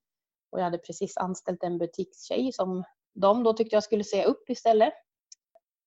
och 0.52 0.59
jag 0.59 0.64
hade 0.64 0.78
precis 0.78 1.16
anställt 1.16 1.62
en 1.62 1.78
butikstjej 1.78 2.52
som 2.52 2.85
de 3.14 3.42
då 3.42 3.52
tyckte 3.52 3.76
jag 3.76 3.85
skulle 3.85 4.04
säga 4.04 4.25
upp 4.25 4.50
istället. 4.50 4.92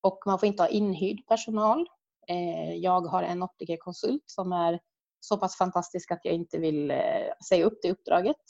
Och 0.02 0.20
man 0.26 0.40
får 0.40 0.48
inte 0.48 0.64
ha 0.64 0.68
inhyrd 0.68 1.28
personal. 1.28 1.88
Eh, 2.28 2.74
jag 2.74 3.02
har 3.02 3.24
en 3.24 3.44
optikerkonsult 3.44 4.24
som 4.26 4.52
är 4.52 4.80
så 5.20 5.38
pass 5.38 5.58
fantastisk 5.58 6.12
att 6.12 6.20
jag 6.24 6.34
inte 6.34 6.58
vill 6.58 6.92
eh, 6.92 7.32
säga 7.50 7.66
upp 7.66 7.80
det 7.82 7.92
uppdraget. 7.92 8.42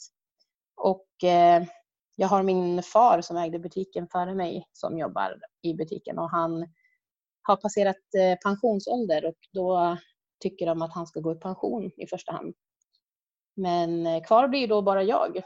Och 0.76 1.24
eh, 1.24 1.64
jag 2.14 2.28
har 2.28 2.42
min 2.42 2.82
far 2.82 3.20
som 3.20 3.36
ägde 3.36 3.58
butiken 3.58 4.08
före 4.08 4.34
mig 4.34 4.68
som 4.72 4.98
jobbar 4.98 5.40
i 5.62 5.74
butiken 5.74 6.18
och 6.18 6.30
han 6.30 6.68
har 7.42 7.56
passerat 7.56 7.96
pensionsålder 8.42 9.26
och 9.26 9.38
då 9.52 9.96
tycker 10.40 10.66
de 10.66 10.82
att 10.82 10.92
han 10.92 11.06
ska 11.06 11.20
gå 11.20 11.32
i 11.32 11.38
pension 11.38 11.90
i 11.96 12.06
första 12.06 12.32
hand. 12.32 12.54
Men 13.56 14.20
kvar 14.24 14.48
blir 14.48 14.68
då 14.68 14.82
bara 14.82 15.02
jag. 15.02 15.42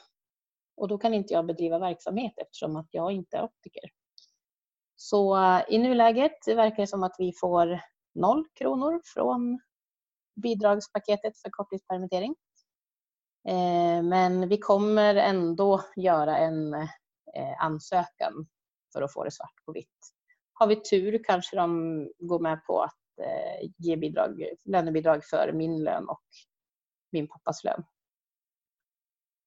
Och 0.81 0.89
då 0.89 0.99
kan 0.99 1.15
inte 1.15 1.35
jag 1.35 1.47
bedriva 1.47 1.79
verksamhet 1.79 2.33
eftersom 2.37 2.77
att 2.77 2.89
jag 2.91 3.13
inte 3.13 3.37
är 3.37 3.43
optiker. 3.43 3.91
Så 4.97 5.37
eh, 5.37 5.63
i 5.69 5.79
nuläget 5.79 6.49
verkar 6.49 6.77
det 6.77 6.87
som 6.87 7.03
att 7.03 7.15
vi 7.19 7.33
får 7.41 7.81
noll 8.15 8.45
kronor 8.55 9.01
från 9.05 9.61
bidragspaketet 10.43 11.39
för 11.39 11.51
korttidspermittering. 11.51 12.35
Eh, 13.49 14.03
men 14.03 14.49
vi 14.49 14.59
kommer 14.59 15.15
ändå 15.15 15.81
göra 15.97 16.39
en 16.39 16.75
eh, 16.75 16.89
ansökan 17.59 18.47
för 18.93 19.03
att 19.03 19.13
få 19.13 19.25
det 19.25 19.31
svart 19.31 19.65
på 19.65 19.73
vitt. 19.73 20.13
Har 20.53 20.67
vi 20.67 20.77
tur 20.77 21.25
kanske 21.25 21.57
de 21.57 22.13
går 22.19 22.39
med 22.39 22.65
på 22.65 22.83
att 22.83 22.97
ge 23.77 23.97
bidrag, 23.97 24.45
lönebidrag 24.65 25.25
för 25.25 25.53
min 25.53 25.85
lön 25.85 26.09
och 26.09 26.25
min 27.13 27.29
pappas 27.29 27.65
lön. 27.65 27.85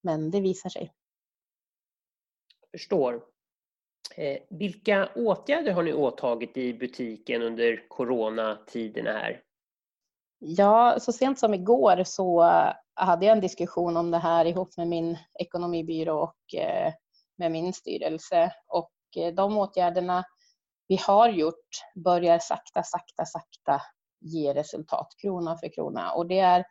Men 0.03 0.31
det 0.31 0.41
visar 0.41 0.69
sig. 0.69 0.93
Förstår. 2.73 3.23
Eh, 4.15 4.37
vilka 4.49 5.09
åtgärder 5.15 5.71
har 5.71 5.83
ni 5.83 5.93
åtagit 5.93 6.57
i 6.57 6.73
butiken 6.73 7.41
under 7.41 7.89
coronatiderna 7.89 9.11
här? 9.11 9.41
Ja, 10.39 10.97
så 10.99 11.13
sent 11.13 11.39
som 11.39 11.53
igår 11.53 12.03
så 12.03 12.43
eh, 12.43 12.73
hade 12.93 13.25
jag 13.25 13.35
en 13.35 13.41
diskussion 13.41 13.97
om 13.97 14.11
det 14.11 14.17
här 14.17 14.45
ihop 14.45 14.77
med 14.77 14.87
min 14.87 15.17
ekonomibyrå 15.39 16.19
och 16.19 16.59
eh, 16.59 16.93
med 17.37 17.51
min 17.51 17.73
styrelse. 17.73 18.53
Och 18.67 18.91
de 19.33 19.57
åtgärderna 19.57 20.23
vi 20.87 20.95
har 20.95 21.29
gjort 21.29 21.69
börjar 21.95 22.39
sakta, 22.39 22.83
sakta, 22.83 23.25
sakta 23.25 23.81
ge 24.21 24.53
resultat 24.53 25.07
krona 25.21 25.57
för 25.57 25.73
krona. 25.73 26.11
Och 26.11 26.27
det 26.27 26.39
är 26.39 26.65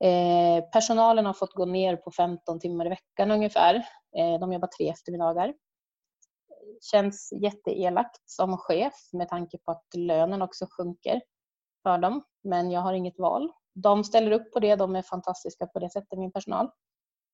eh, 0.00 0.64
personalen 0.72 1.26
har 1.26 1.32
fått 1.32 1.54
gå 1.54 1.64
ner 1.64 1.96
på 1.96 2.10
15 2.10 2.60
timmar 2.60 2.86
i 2.86 2.88
veckan 2.88 3.30
ungefär. 3.30 3.74
Eh, 4.18 4.40
de 4.40 4.52
jobbar 4.52 4.68
tre 4.68 4.88
eftermiddagar. 4.90 5.54
Känns 6.80 7.32
jätteelakt 7.32 8.20
som 8.30 8.58
chef 8.58 8.94
med 9.12 9.28
tanke 9.28 9.58
på 9.58 9.70
att 9.70 9.86
lönen 9.96 10.42
också 10.42 10.66
sjunker 10.70 11.20
för 11.82 11.98
dem. 11.98 12.24
Men 12.42 12.70
jag 12.70 12.80
har 12.80 12.92
inget 12.92 13.18
val. 13.18 13.52
De 13.74 14.04
ställer 14.04 14.30
upp 14.30 14.52
på 14.52 14.60
det. 14.60 14.76
De 14.76 14.96
är 14.96 15.02
fantastiska 15.02 15.66
på 15.66 15.78
det 15.78 15.90
sättet, 15.90 16.18
min 16.18 16.32
personal. 16.32 16.70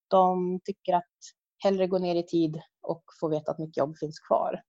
De 0.08 0.60
tycker 0.64 0.94
att 0.94 1.16
hellre 1.58 1.86
gå 1.86 1.98
ner 1.98 2.14
i 2.14 2.22
tid 2.22 2.60
och 2.82 3.04
få 3.20 3.28
veta 3.28 3.50
att 3.50 3.58
mitt 3.58 3.76
jobb 3.76 3.98
finns 3.98 4.20
kvar 4.20 4.62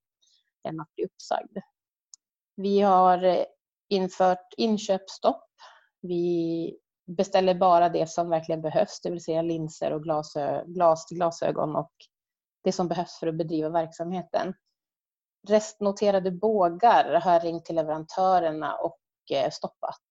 än 0.64 0.80
att 0.80 0.96
bli 0.96 1.06
uppsagd. 1.06 1.58
Vi 2.56 2.82
har 2.82 3.24
eh, 3.24 3.46
infört 3.90 4.54
inköpsstopp. 4.58 5.50
Vi 6.02 6.78
beställer 7.18 7.54
bara 7.54 7.90
det 7.90 8.10
som 8.10 8.30
verkligen 8.30 8.62
behövs, 8.62 9.02
det 9.02 9.10
vill 9.10 9.24
säga 9.24 9.42
linser 9.42 9.94
och 9.94 10.04
glasö 10.04 10.64
glas 10.66 11.06
till 11.06 11.18
glasögon 11.18 11.76
och 11.76 11.92
det 12.64 12.72
som 12.72 12.88
behövs 12.88 13.20
för 13.20 13.28
att 13.28 13.38
bedriva 13.38 13.70
verksamheten. 13.70 14.54
Restnoterade 15.48 16.32
bågar 16.32 17.22
har 17.22 17.34
jag 17.34 17.44
ringt 17.44 17.66
till 17.66 17.76
leverantörerna 17.76 18.76
och 18.76 19.00
eh, 19.34 19.50
stoppat. 19.52 20.02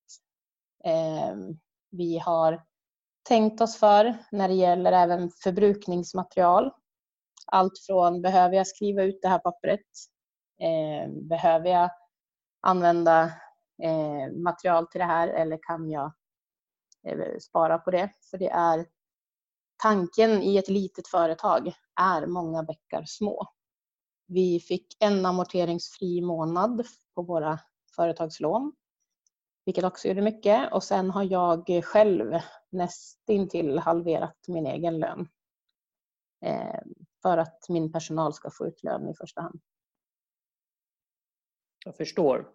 Ehm, 0.84 1.58
vi 1.90 2.18
har 2.18 2.62
tänkt 3.28 3.60
oss 3.60 3.76
för 3.76 4.14
när 4.32 4.48
det 4.48 4.54
gäller 4.54 4.92
även 4.92 5.30
förbrukningsmaterial. 5.30 6.70
Allt 7.46 7.78
från 7.86 8.22
behöver 8.22 8.56
jag 8.56 8.66
skriva 8.66 9.02
ut 9.02 9.18
det 9.22 9.28
här 9.28 9.38
pappret? 9.38 9.86
Ehm, 10.60 11.28
behöver 11.28 11.70
jag 11.70 11.90
använda 12.60 13.22
eh, 13.82 14.32
material 14.32 14.86
till 14.86 14.98
det 14.98 15.04
här 15.04 15.28
eller 15.28 15.58
kan 15.62 15.90
jag 15.90 16.12
Eh, 17.06 17.38
spara 17.40 17.78
på 17.78 17.90
det? 17.90 18.10
För 18.30 18.38
det 18.38 18.48
är 18.48 18.86
tanken 19.82 20.42
i 20.42 20.56
ett 20.56 20.68
litet 20.68 21.08
företag 21.08 21.72
är 22.00 22.26
många 22.26 22.62
bäckar 22.62 23.04
små. 23.06 23.46
Vi 24.26 24.60
fick 24.60 24.96
en 25.00 25.26
amorteringsfri 25.26 26.20
månad 26.20 26.86
på 27.14 27.22
våra 27.22 27.58
företagslån 27.96 28.72
vilket 29.64 29.84
också 29.84 30.08
gjorde 30.08 30.22
mycket. 30.22 30.72
Och 30.72 30.84
sen 30.84 31.10
har 31.10 31.24
jag 31.24 31.84
själv 31.84 32.32
nästintill 32.70 33.78
halverat 33.78 34.48
min 34.48 34.66
egen 34.66 34.98
lön. 34.98 35.28
Eh, 36.44 36.80
för 37.22 37.38
att 37.38 37.68
min 37.68 37.92
personal 37.92 38.34
ska 38.34 38.50
få 38.50 38.66
ut 38.66 38.82
lön 38.82 39.08
i 39.08 39.14
första 39.14 39.40
hand. 39.40 39.60
Jag 41.84 41.96
förstår. 41.96 42.48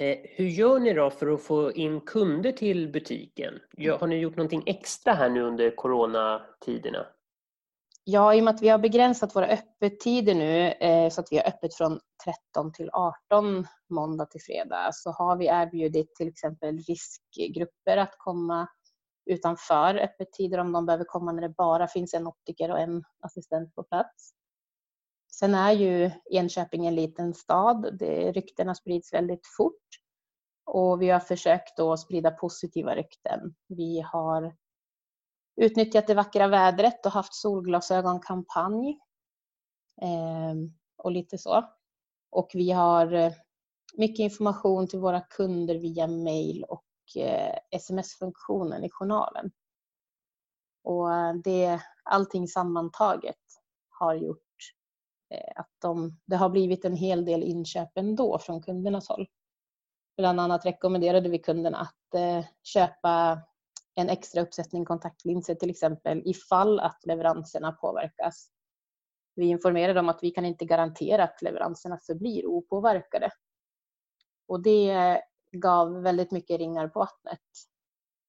Eh, 0.00 0.18
hur 0.22 0.46
gör 0.46 0.78
ni 0.78 0.94
då 0.94 1.10
för 1.10 1.26
att 1.26 1.42
få 1.42 1.72
in 1.72 2.00
kunder 2.00 2.52
till 2.52 2.92
butiken? 2.92 3.54
Har 4.00 4.06
ni 4.06 4.16
gjort 4.16 4.36
någonting 4.36 4.62
extra 4.66 5.12
här 5.12 5.28
nu 5.28 5.42
under 5.42 5.76
coronatiderna? 5.76 7.06
Ja, 8.04 8.34
i 8.34 8.40
och 8.40 8.44
med 8.44 8.54
att 8.54 8.62
vi 8.62 8.68
har 8.68 8.78
begränsat 8.78 9.36
våra 9.36 9.46
öppettider 9.46 10.34
nu 10.34 10.72
eh, 10.72 11.10
så 11.10 11.20
att 11.20 11.28
vi 11.30 11.36
har 11.36 11.44
öppet 11.44 11.74
från 11.74 12.00
13 12.52 12.72
till 12.72 12.90
18 12.92 13.66
måndag 13.90 14.26
till 14.26 14.40
fredag 14.40 14.90
så 14.92 15.10
har 15.10 15.36
vi 15.36 15.46
erbjudit 15.46 16.14
till 16.14 16.28
exempel 16.28 16.78
riskgrupper 16.78 17.96
att 17.96 18.14
komma 18.18 18.68
utanför 19.30 19.94
öppettider 19.94 20.58
om 20.58 20.72
de 20.72 20.86
behöver 20.86 21.04
komma 21.04 21.32
när 21.32 21.42
det 21.42 21.54
bara 21.56 21.88
finns 21.88 22.14
en 22.14 22.26
optiker 22.26 22.70
och 22.70 22.80
en 22.80 23.04
assistent 23.20 23.74
på 23.74 23.82
plats. 23.82 24.32
Sen 25.38 25.54
är 25.54 25.72
ju 25.72 26.10
Enköping 26.30 26.86
en 26.86 26.94
liten 26.94 27.34
stad. 27.34 27.98
Det, 27.98 28.32
ryktena 28.32 28.74
sprids 28.74 29.12
väldigt 29.12 29.46
fort 29.56 29.82
och 30.64 31.02
vi 31.02 31.10
har 31.10 31.20
försökt 31.20 31.80
att 31.80 32.00
sprida 32.00 32.30
positiva 32.30 32.96
rykten. 32.96 33.54
Vi 33.68 34.00
har 34.00 34.56
utnyttjat 35.56 36.06
det 36.06 36.14
vackra 36.14 36.48
vädret 36.48 37.06
och 37.06 37.12
haft 37.12 37.34
solglasögonkampanj. 37.34 38.98
Eh, 40.02 40.54
och 40.96 41.12
lite 41.12 41.38
så. 41.38 41.64
Och 42.30 42.50
vi 42.54 42.70
har 42.70 43.12
eh, 43.12 43.32
mycket 43.96 44.18
information 44.18 44.88
till 44.88 44.98
våra 44.98 45.20
kunder 45.20 45.74
via 45.74 46.06
mail 46.06 46.64
och 46.64 46.84
eh, 47.16 47.58
sms-funktionen 47.70 48.84
i 48.84 48.90
journalen. 48.90 49.50
Och 50.84 51.12
eh, 51.12 51.34
det, 51.34 51.80
allting 52.04 52.48
sammantaget 52.48 53.36
har 53.88 54.14
gjort 54.14 54.43
Eh, 55.34 55.52
att 55.56 55.70
de, 55.78 56.20
det 56.26 56.36
har 56.36 56.48
blivit 56.48 56.84
en 56.84 56.96
hel 56.96 57.24
del 57.24 57.42
inköp 57.42 57.98
ändå 57.98 58.38
från 58.38 58.62
kundernas 58.62 59.08
håll. 59.08 59.26
Bland 60.16 60.40
annat 60.40 60.66
rekommenderade 60.66 61.28
vi 61.28 61.38
kunderna 61.38 61.78
att 61.78 62.14
eh, 62.14 62.44
köpa 62.62 63.42
en 63.94 64.08
extra 64.08 64.42
uppsättning 64.42 64.84
kontaktlinser 64.84 65.54
till 65.54 65.70
exempel 65.70 66.22
ifall 66.24 66.80
att 66.80 67.06
leveranserna 67.06 67.72
påverkas. 67.72 68.50
Vi 69.34 69.46
informerade 69.46 70.00
om 70.00 70.08
att 70.08 70.22
vi 70.22 70.30
kan 70.30 70.44
inte 70.44 70.64
garantera 70.64 71.24
att 71.24 71.42
leveranserna 71.42 71.98
förblir 72.06 72.46
opåverkade. 72.46 73.30
Och 74.48 74.62
det 74.62 75.20
gav 75.52 76.02
väldigt 76.02 76.30
mycket 76.30 76.58
ringar 76.58 76.88
på 76.88 76.98
vattnet. 76.98 77.40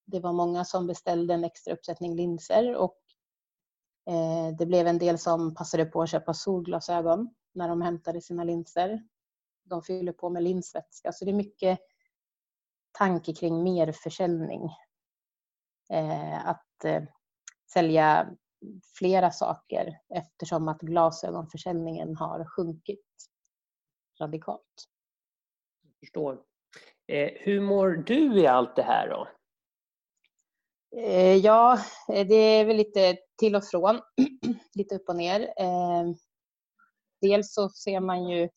Det 0.05 0.19
var 0.19 0.33
många 0.33 0.65
som 0.65 0.87
beställde 0.87 1.33
en 1.33 1.43
extra 1.43 1.73
uppsättning 1.73 2.15
linser 2.15 2.75
och 2.75 3.04
eh, 4.07 4.57
det 4.57 4.65
blev 4.65 4.87
en 4.87 4.97
del 4.97 5.17
som 5.17 5.55
passade 5.55 5.85
på 5.85 6.01
att 6.01 6.09
köpa 6.09 6.33
solglasögon 6.33 7.33
när 7.53 7.69
de 7.69 7.81
hämtade 7.81 8.21
sina 8.21 8.43
linser. 8.43 9.03
De 9.63 9.81
fyller 9.81 10.11
på 10.11 10.29
med 10.29 10.43
linsvätska 10.43 11.11
så 11.11 11.25
det 11.25 11.31
är 11.31 11.35
mycket 11.35 11.79
tanke 12.91 13.33
kring 13.33 13.63
merförsäljning 13.63 14.69
Eh, 15.89 16.47
att 16.47 16.85
eh, 16.85 17.03
sälja 17.73 18.29
flera 18.97 19.31
saker 19.31 19.99
eftersom 20.09 20.67
att 20.67 20.81
glasögonförsäljningen 20.81 22.15
har 22.15 22.45
sjunkit 22.45 23.05
radikalt. 24.19 24.87
Jag 25.83 25.93
förstår. 25.99 26.41
Eh, 27.07 27.29
hur 27.35 27.61
mår 27.61 27.89
du 27.89 28.39
i 28.39 28.47
allt 28.47 28.75
det 28.75 28.83
här 28.83 29.09
då? 29.09 29.27
Eh, 30.97 31.36
ja, 31.36 31.79
eh, 32.10 32.27
det 32.27 32.36
är 32.36 32.65
väl 32.65 32.77
lite 32.77 33.17
till 33.38 33.55
och 33.55 33.65
från, 33.65 34.01
lite 34.75 34.95
upp 34.95 35.10
och 35.10 35.15
ner. 35.15 35.53
Eh, 35.58 36.03
dels 37.21 37.53
så 37.53 37.69
ser 37.69 37.99
man 37.99 38.29
ju 38.29 38.49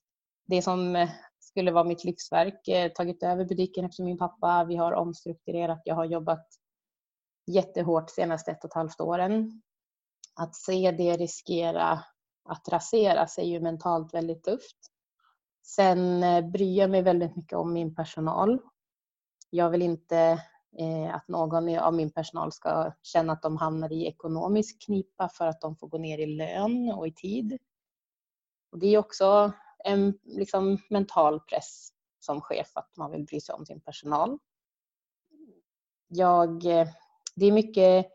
det 0.47 0.63
som 0.63 1.09
skulle 1.41 1.73
vara 1.73 1.85
mitt 1.85 2.05
livsverk, 2.05 2.61
tagit 2.95 3.23
över 3.23 3.45
butiken 3.45 3.85
efter 3.85 4.05
min 4.05 4.19
pappa. 4.19 4.65
Vi 4.65 4.77
har 4.77 4.93
omstrukturerat, 4.93 5.83
jag 5.85 5.95
har 5.95 6.05
jobbat 6.05 6.47
jättehårt 7.47 8.11
senaste 8.11 8.51
ett 8.51 8.65
och 8.65 8.71
ett 8.71 8.75
halvt 8.75 9.01
åren. 9.01 9.63
Att 10.35 10.57
se 10.57 10.91
det 10.91 11.17
riskera 11.17 12.05
att 12.45 12.69
raseras 12.69 13.39
är 13.39 13.43
ju 13.43 13.61
mentalt 13.61 14.15
väldigt 14.15 14.45
tufft. 14.45 14.79
Sen 15.67 16.21
bryr 16.53 16.79
jag 16.79 16.91
mig 16.91 17.03
väldigt 17.03 17.37
mycket 17.37 17.59
om 17.59 17.73
min 17.73 17.95
personal. 17.95 18.59
Jag 19.51 19.71
vill 19.71 19.83
inte 19.83 20.43
Eh, 20.77 21.15
att 21.15 21.29
någon 21.29 21.79
av 21.79 21.95
min 21.95 22.11
personal 22.11 22.53
ska 22.53 22.93
känna 23.03 23.33
att 23.33 23.43
de 23.43 23.57
hamnar 23.57 23.93
i 23.93 24.07
ekonomisk 24.07 24.83
knipa 24.87 25.29
för 25.29 25.47
att 25.47 25.61
de 25.61 25.77
får 25.77 25.89
gå 25.89 25.99
ner 25.99 26.19
i 26.19 26.27
lön 26.27 26.93
och 26.97 27.07
i 27.07 27.13
tid. 27.13 27.59
Och 28.73 28.79
det 28.79 28.87
är 28.87 28.99
också 28.99 29.53
en 29.85 30.19
liksom, 30.23 30.79
mental 30.91 31.41
press 31.41 31.89
som 32.21 32.41
chef 32.41 32.71
att 32.75 32.97
man 32.97 33.11
vill 33.11 33.25
bry 33.25 33.41
sig 33.41 33.55
om 33.55 33.67
sin 33.67 33.81
personal. 33.81 34.39
Jag 36.09 36.67
eh, 36.67 36.89
det 37.37 37.47
är 37.47 37.53
mycket 37.53 38.07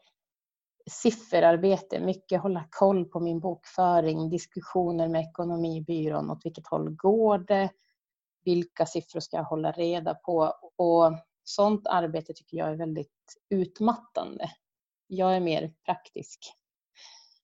sifferarbete, 0.91 1.99
mycket 1.99 2.41
hålla 2.41 2.67
koll 2.69 3.05
på 3.05 3.19
min 3.19 3.39
bokföring, 3.39 4.29
diskussioner 4.29 5.07
med 5.07 5.21
ekonomibyrån, 5.21 6.31
åt 6.31 6.45
vilket 6.45 6.67
håll 6.67 6.89
går 6.89 7.37
det, 7.37 7.69
vilka 8.45 8.85
siffror 8.85 9.19
ska 9.19 9.37
jag 9.37 9.43
hålla 9.43 9.71
reda 9.71 10.15
på 10.15 10.53
och 10.77 11.13
sånt 11.43 11.87
arbete 11.87 12.33
tycker 12.33 12.57
jag 12.57 12.69
är 12.69 12.75
väldigt 12.75 13.41
utmattande. 13.49 14.51
Jag 15.07 15.35
är 15.35 15.39
mer 15.39 15.73
praktisk 15.85 16.39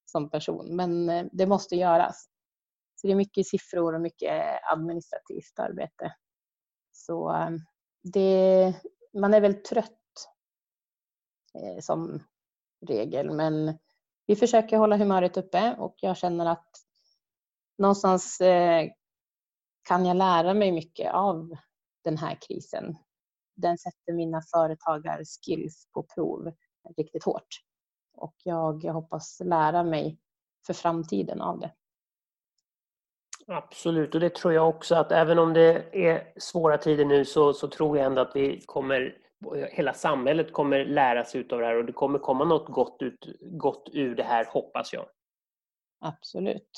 som 0.05 0.29
person, 0.29 0.75
men 0.75 1.09
eh, 1.09 1.25
det 1.31 1.45
måste 1.45 1.75
göras. 1.75 2.29
Så 2.95 3.07
det 3.07 3.13
är 3.13 3.15
mycket 3.15 3.47
siffror 3.47 3.95
och 3.95 4.01
mycket 4.01 4.59
administrativt 4.71 5.59
arbete. 5.59 6.15
Så 6.91 7.35
eh, 7.35 7.49
det, 8.13 8.73
man 9.13 9.33
är 9.33 9.41
väl 9.41 9.63
trött 9.63 10.29
eh, 11.53 11.81
som 11.81 12.23
regel, 12.87 13.31
men 13.31 13.77
vi 14.25 14.35
försöker 14.35 14.77
hålla 14.77 14.97
humöret 14.97 15.37
uppe 15.37 15.75
och 15.79 15.95
jag 15.97 16.17
känner 16.17 16.45
att 16.45 16.69
någonstans 17.77 18.41
eh, 18.41 18.89
kan 19.87 20.05
jag 20.05 20.17
lära 20.17 20.53
mig 20.53 20.71
mycket 20.71 21.13
av 21.13 21.55
den 22.03 22.17
här 22.17 22.37
krisen. 22.41 22.97
Den 23.61 23.77
sätter 23.77 24.13
mina 24.13 24.41
företagarskills 24.41 25.87
på 25.93 26.03
prov 26.03 26.51
riktigt 26.97 27.23
hårt. 27.23 27.47
Och 28.13 28.35
jag, 28.43 28.83
jag 28.83 28.93
hoppas 28.93 29.41
lära 29.45 29.83
mig 29.83 30.19
för 30.67 30.73
framtiden 30.73 31.41
av 31.41 31.59
det. 31.59 31.71
Absolut, 33.47 34.15
och 34.15 34.21
det 34.21 34.35
tror 34.35 34.53
jag 34.53 34.69
också 34.69 34.95
att 34.95 35.11
även 35.11 35.39
om 35.39 35.53
det 35.53 36.05
är 36.07 36.33
svåra 36.37 36.77
tider 36.77 37.05
nu 37.05 37.25
så, 37.25 37.53
så 37.53 37.67
tror 37.67 37.97
jag 37.97 38.05
ändå 38.05 38.21
att 38.21 38.35
vi 38.35 38.61
kommer, 38.65 39.17
hela 39.71 39.93
samhället 39.93 40.53
kommer 40.53 40.85
lära 40.85 41.25
sig 41.25 41.47
av 41.51 41.59
det 41.59 41.65
här 41.65 41.75
och 41.75 41.85
det 41.85 41.93
kommer 41.93 42.19
komma 42.19 42.45
något 42.45 42.67
gott, 42.67 43.01
ut, 43.01 43.25
gott 43.41 43.89
ur 43.93 44.15
det 44.15 44.23
här, 44.23 44.45
hoppas 44.45 44.93
jag. 44.93 45.05
Absolut. 45.99 46.69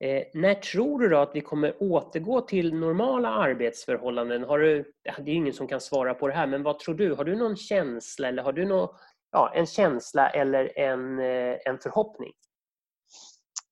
Eh, 0.00 0.22
när 0.34 0.54
tror 0.54 0.98
du 0.98 1.08
då 1.08 1.18
att 1.18 1.30
vi 1.34 1.40
kommer 1.40 1.82
återgå 1.82 2.40
till 2.40 2.74
normala 2.74 3.28
arbetsförhållanden? 3.28 4.44
Har 4.44 4.58
du, 4.58 4.92
det 5.18 5.30
är 5.30 5.34
ingen 5.34 5.54
som 5.54 5.68
kan 5.68 5.80
svara 5.80 6.14
på 6.14 6.28
det 6.28 6.34
här, 6.34 6.46
men 6.46 6.62
vad 6.62 6.78
tror 6.78 6.94
du? 6.94 7.14
Har 7.14 7.24
du 7.24 7.36
någon 7.36 7.56
känsla 7.56 8.28
eller 8.28 8.42
har 8.42 8.52
du 8.52 8.64
någon, 8.64 8.88
ja, 9.32 9.52
en 9.54 9.66
känsla 9.66 10.30
eller 10.30 10.78
en, 10.78 11.18
eh, 11.18 11.56
en 11.64 11.78
förhoppning? 11.78 12.32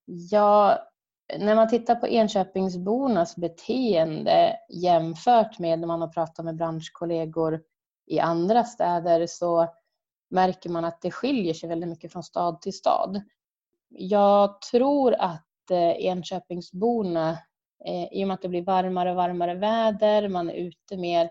Ja, 0.05 0.79
när 1.39 1.55
man 1.55 1.69
tittar 1.69 1.95
på 1.95 2.07
Enköpingsbornas 2.07 3.35
beteende 3.35 4.53
jämfört 4.69 5.59
med 5.59 5.79
när 5.79 5.87
man 5.87 6.01
har 6.01 6.07
pratat 6.07 6.45
med 6.45 6.55
branschkollegor 6.55 7.61
i 8.05 8.19
andra 8.19 8.63
städer 8.63 9.27
så 9.27 9.67
märker 10.29 10.69
man 10.69 10.85
att 10.85 11.01
det 11.01 11.11
skiljer 11.11 11.53
sig 11.53 11.69
väldigt 11.69 11.89
mycket 11.89 12.11
från 12.11 12.23
stad 12.23 12.61
till 12.61 12.73
stad. 12.73 13.21
Jag 13.89 14.61
tror 14.61 15.13
att 15.13 15.46
Eh, 15.71 16.05
Enköpingsborna, 16.05 17.29
eh, 17.85 18.13
i 18.13 18.23
och 18.23 18.27
med 18.27 18.35
att 18.35 18.41
det 18.41 18.49
blir 18.49 18.65
varmare 18.65 19.09
och 19.09 19.15
varmare 19.15 19.55
väder, 19.55 20.29
man 20.29 20.49
är 20.49 20.53
ute 20.53 20.97
mer 20.97 21.29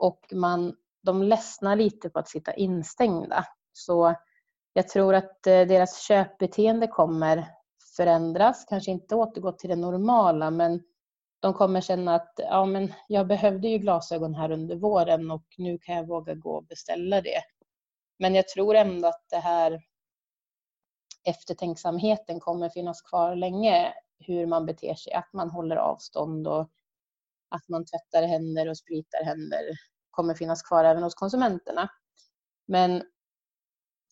och 0.00 0.20
man, 0.32 0.76
de 1.02 1.22
ledsnar 1.22 1.76
lite 1.76 2.10
på 2.10 2.18
att 2.18 2.28
sitta 2.28 2.54
instängda. 2.54 3.44
Så 3.72 4.14
jag 4.72 4.88
tror 4.88 5.14
att 5.14 5.46
eh, 5.46 5.60
deras 5.66 6.06
köpbeteende 6.08 6.86
kommer 6.86 7.48
förändras, 7.96 8.64
kanske 8.68 8.90
inte 8.90 9.14
återgå 9.14 9.52
till 9.52 9.70
det 9.70 9.76
normala 9.76 10.50
men 10.50 10.82
de 11.40 11.54
kommer 11.54 11.80
känna 11.80 12.14
att 12.14 12.32
ja, 12.36 12.64
men 12.64 12.92
jag 13.08 13.26
behövde 13.26 13.68
ju 13.68 13.78
glasögon 13.78 14.34
här 14.34 14.50
under 14.50 14.76
våren 14.76 15.30
och 15.30 15.44
nu 15.58 15.78
kan 15.78 15.96
jag 15.96 16.06
våga 16.06 16.34
gå 16.34 16.56
och 16.56 16.66
beställa 16.66 17.20
det. 17.20 17.42
Men 18.18 18.34
jag 18.34 18.48
tror 18.48 18.74
ändå 18.74 19.08
att 19.08 19.24
det 19.30 19.36
här 19.36 19.80
eftertänksamheten 21.26 22.40
kommer 22.40 22.68
finnas 22.68 23.02
kvar 23.02 23.36
länge. 23.36 23.94
Hur 24.18 24.46
man 24.46 24.66
beter 24.66 24.94
sig, 24.94 25.12
att 25.12 25.32
man 25.32 25.50
håller 25.50 25.76
avstånd 25.76 26.46
och 26.46 26.70
att 27.48 27.68
man 27.68 27.84
tvättar 27.84 28.26
händer 28.26 28.68
och 28.68 28.78
spritar 28.78 29.24
händer 29.24 29.62
kommer 30.10 30.34
finnas 30.34 30.62
kvar 30.62 30.84
även 30.84 31.02
hos 31.02 31.14
konsumenterna. 31.14 31.88
Men 32.66 33.02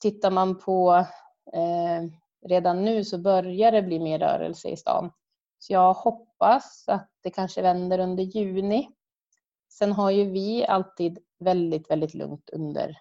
tittar 0.00 0.30
man 0.30 0.58
på 0.58 1.06
eh, 1.52 2.02
redan 2.48 2.84
nu 2.84 3.04
så 3.04 3.18
börjar 3.18 3.72
det 3.72 3.82
bli 3.82 3.98
mer 3.98 4.18
rörelse 4.18 4.68
i 4.68 4.76
stan. 4.76 5.12
Så 5.58 5.72
jag 5.72 5.94
hoppas 5.94 6.84
att 6.88 7.10
det 7.20 7.30
kanske 7.30 7.62
vänder 7.62 7.98
under 7.98 8.24
juni. 8.24 8.88
Sen 9.68 9.92
har 9.92 10.10
ju 10.10 10.30
vi 10.30 10.66
alltid 10.66 11.18
väldigt, 11.38 11.90
väldigt 11.90 12.14
lugnt 12.14 12.50
under 12.50 12.96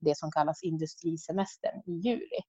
det 0.00 0.18
som 0.18 0.30
kallas 0.30 0.62
industrisemestern 0.62 1.82
i 1.86 1.92
juli. 1.92 2.40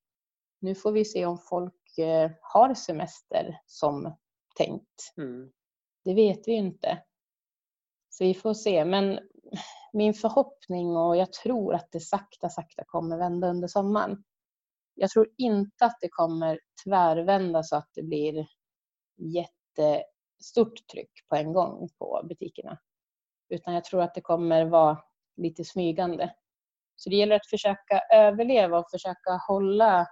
Nu 0.66 0.76
får 0.76 0.92
vi 0.92 1.06
se 1.06 1.26
om 1.26 1.38
folk 1.38 1.98
eh, 1.98 2.32
har 2.42 2.74
semester 2.74 3.62
som 3.66 4.16
tänkt. 4.58 5.14
Mm. 5.18 5.52
Det 6.04 6.14
vet 6.14 6.48
vi 6.48 6.52
inte. 6.52 7.04
Så 8.10 8.24
vi 8.24 8.34
får 8.34 8.54
se. 8.54 8.86
Men 8.86 9.20
min 9.94 10.14
förhoppning 10.14 10.98
och 10.98 11.18
jag 11.18 11.34
tror 11.34 11.76
att 11.76 11.92
det 11.92 12.00
sakta, 12.00 12.50
sakta 12.50 12.84
kommer 12.86 13.18
vända 13.18 13.50
under 13.50 13.68
sommaren. 13.68 14.24
Jag 14.94 15.10
tror 15.10 15.28
inte 15.38 15.86
att 15.86 15.98
det 16.02 16.10
kommer 16.10 16.60
tvärvända 16.86 17.64
så 17.64 17.76
att 17.76 17.90
det 17.94 18.04
blir 18.04 18.48
jättestort 19.18 20.88
tryck 20.92 21.12
på 21.30 21.36
en 21.36 21.54
gång 21.54 21.90
på 22.00 22.22
butikerna. 22.30 22.78
Utan 23.50 23.74
jag 23.74 23.84
tror 23.84 24.02
att 24.02 24.14
det 24.14 24.22
kommer 24.22 24.66
vara 24.66 25.04
lite 25.38 25.64
smygande. 25.66 26.36
Så 26.96 27.10
det 27.10 27.16
gäller 27.16 27.36
att 27.36 27.50
försöka 27.50 28.02
överleva 28.14 28.80
och 28.80 28.92
försöka 28.92 29.32
hålla 29.48 30.08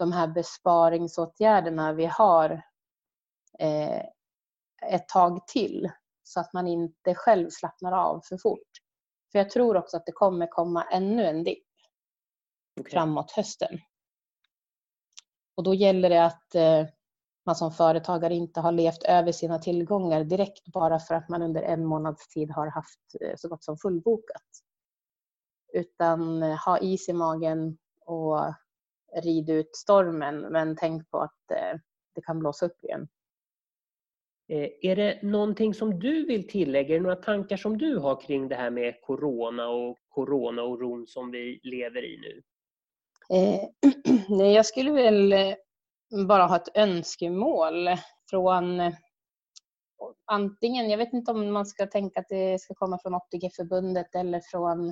de 0.00 0.12
här 0.12 0.26
besparingsåtgärderna 0.26 1.92
vi 1.92 2.06
har 2.06 2.62
eh, 3.58 4.02
ett 4.82 5.08
tag 5.08 5.46
till 5.46 5.90
så 6.22 6.40
att 6.40 6.52
man 6.52 6.66
inte 6.66 7.14
själv 7.14 7.48
slappnar 7.50 7.92
av 7.92 8.20
för 8.28 8.38
fort. 8.38 8.68
För 9.32 9.38
jag 9.38 9.50
tror 9.50 9.76
också 9.76 9.96
att 9.96 10.06
det 10.06 10.12
kommer 10.12 10.46
komma 10.46 10.82
ännu 10.82 11.26
en 11.26 11.44
dipp 11.44 11.68
okay. 12.80 12.90
framåt 12.90 13.30
hösten. 13.30 13.78
Och 15.56 15.62
då 15.64 15.74
gäller 15.74 16.10
det 16.10 16.24
att 16.24 16.54
eh, 16.54 16.86
man 17.46 17.56
som 17.56 17.72
företagare 17.72 18.34
inte 18.34 18.60
har 18.60 18.72
levt 18.72 19.02
över 19.02 19.32
sina 19.32 19.58
tillgångar 19.58 20.24
direkt 20.24 20.66
bara 20.66 20.98
för 20.98 21.14
att 21.14 21.28
man 21.28 21.42
under 21.42 21.62
en 21.62 21.84
månads 21.84 22.28
tid 22.28 22.50
har 22.50 22.66
haft 22.66 23.00
eh, 23.20 23.34
så 23.36 23.48
gott 23.48 23.64
som 23.64 23.76
fullbokat. 23.78 24.48
Utan 25.72 26.42
eh, 26.42 26.64
ha 26.64 26.78
is 26.78 27.08
i 27.08 27.12
magen 27.12 27.78
och 28.00 28.54
rid 29.14 29.50
ut 29.50 29.76
stormen 29.76 30.40
men 30.40 30.76
tänk 30.76 31.10
på 31.10 31.18
att 31.20 31.46
det 32.14 32.20
kan 32.22 32.38
blåsa 32.38 32.66
upp 32.66 32.84
igen. 32.84 33.08
Är 34.82 34.96
det 34.96 35.22
någonting 35.22 35.74
som 35.74 36.00
du 36.00 36.26
vill 36.26 36.48
tillägga? 36.48 36.94
Är 36.94 36.98
det 36.98 37.02
några 37.02 37.16
tankar 37.16 37.56
som 37.56 37.78
du 37.78 37.98
har 37.98 38.20
kring 38.20 38.48
det 38.48 38.54
här 38.54 38.70
med 38.70 39.00
corona 39.02 39.68
och 39.68 39.98
corona-oron 40.08 41.06
som 41.06 41.30
vi 41.30 41.60
lever 41.62 42.04
i 42.04 42.18
nu? 42.18 42.42
Eh, 43.30 43.68
nej, 44.28 44.54
jag 44.54 44.66
skulle 44.66 44.92
väl 44.92 45.32
eh, 45.32 45.54
bara 46.26 46.46
ha 46.46 46.56
ett 46.56 46.76
önskemål 46.76 47.88
från 48.30 48.80
eh, 48.80 48.92
antingen, 50.24 50.90
jag 50.90 50.98
vet 50.98 51.12
inte 51.12 51.32
om 51.32 51.52
man 51.52 51.66
ska 51.66 51.86
tänka 51.86 52.20
att 52.20 52.28
det 52.28 52.60
ska 52.60 52.74
komma 52.74 52.98
från 53.02 53.14
Optikerförbundet 53.14 54.14
eller 54.14 54.40
från 54.40 54.88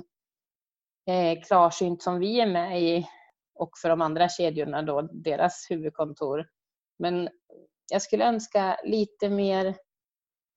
eh, 1.07 1.41
Klarsynt 1.47 2.01
som 2.01 2.19
vi 2.19 2.41
är 2.41 2.47
med 2.47 2.83
i 2.83 3.07
och 3.59 3.71
för 3.81 3.89
de 3.89 4.01
andra 4.01 4.29
kedjorna 4.29 4.81
då 4.81 5.01
deras 5.01 5.67
huvudkontor. 5.69 6.47
Men 6.99 7.29
jag 7.91 8.01
skulle 8.01 8.25
önska 8.25 8.79
lite 8.83 9.29
mer 9.29 9.75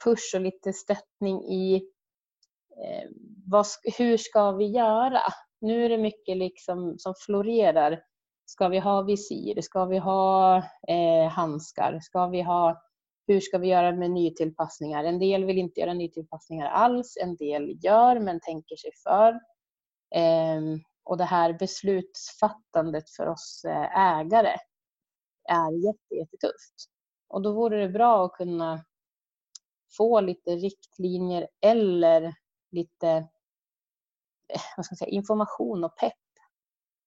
push 0.04 0.34
och 0.34 0.40
lite 0.40 0.72
stöttning 0.72 1.44
i 1.44 1.74
eh, 2.84 3.10
vad, 3.46 3.66
hur 3.98 4.16
ska 4.16 4.52
vi 4.52 4.66
göra? 4.66 5.20
Nu 5.60 5.84
är 5.84 5.88
det 5.88 5.98
mycket 5.98 6.36
liksom 6.36 6.94
som 6.98 7.14
florerar. 7.26 8.02
Ska 8.46 8.68
vi 8.68 8.78
ha 8.78 9.02
visir? 9.02 9.60
Ska 9.60 9.84
vi 9.84 9.98
ha 9.98 10.56
eh, 10.88 11.28
handskar? 11.30 12.00
Ska 12.00 12.26
vi 12.26 12.42
ha, 12.42 12.82
hur 13.26 13.40
ska 13.40 13.58
vi 13.58 13.68
göra 13.68 13.92
med 13.92 14.10
nytillpassningar? 14.10 15.04
En 15.04 15.18
del 15.18 15.44
vill 15.44 15.58
inte 15.58 15.80
göra 15.80 15.94
nytillpassningar 15.94 16.66
alls. 16.66 17.16
En 17.22 17.36
del 17.36 17.84
gör 17.84 18.18
men 18.18 18.40
tänker 18.40 18.76
sig 18.76 18.90
för. 19.04 19.32
Eh, 20.14 20.60
och 21.04 21.16
det 21.16 21.24
här 21.24 21.52
beslutsfattandet 21.52 23.10
för 23.10 23.26
oss 23.26 23.64
eh, 23.64 23.98
ägare 23.98 24.56
är 25.44 25.84
jättetufft. 25.84 26.74
Och 27.28 27.42
då 27.42 27.52
vore 27.52 27.80
det 27.80 27.88
bra 27.88 28.24
att 28.24 28.32
kunna 28.32 28.84
få 29.96 30.20
lite 30.20 30.50
riktlinjer 30.56 31.48
eller 31.60 32.34
lite 32.70 33.08
eh, 34.48 34.60
vad 34.76 34.86
ska 34.86 34.92
jag 34.92 34.98
säga, 34.98 35.10
information 35.10 35.84
och 35.84 35.96
pepp 35.96 36.12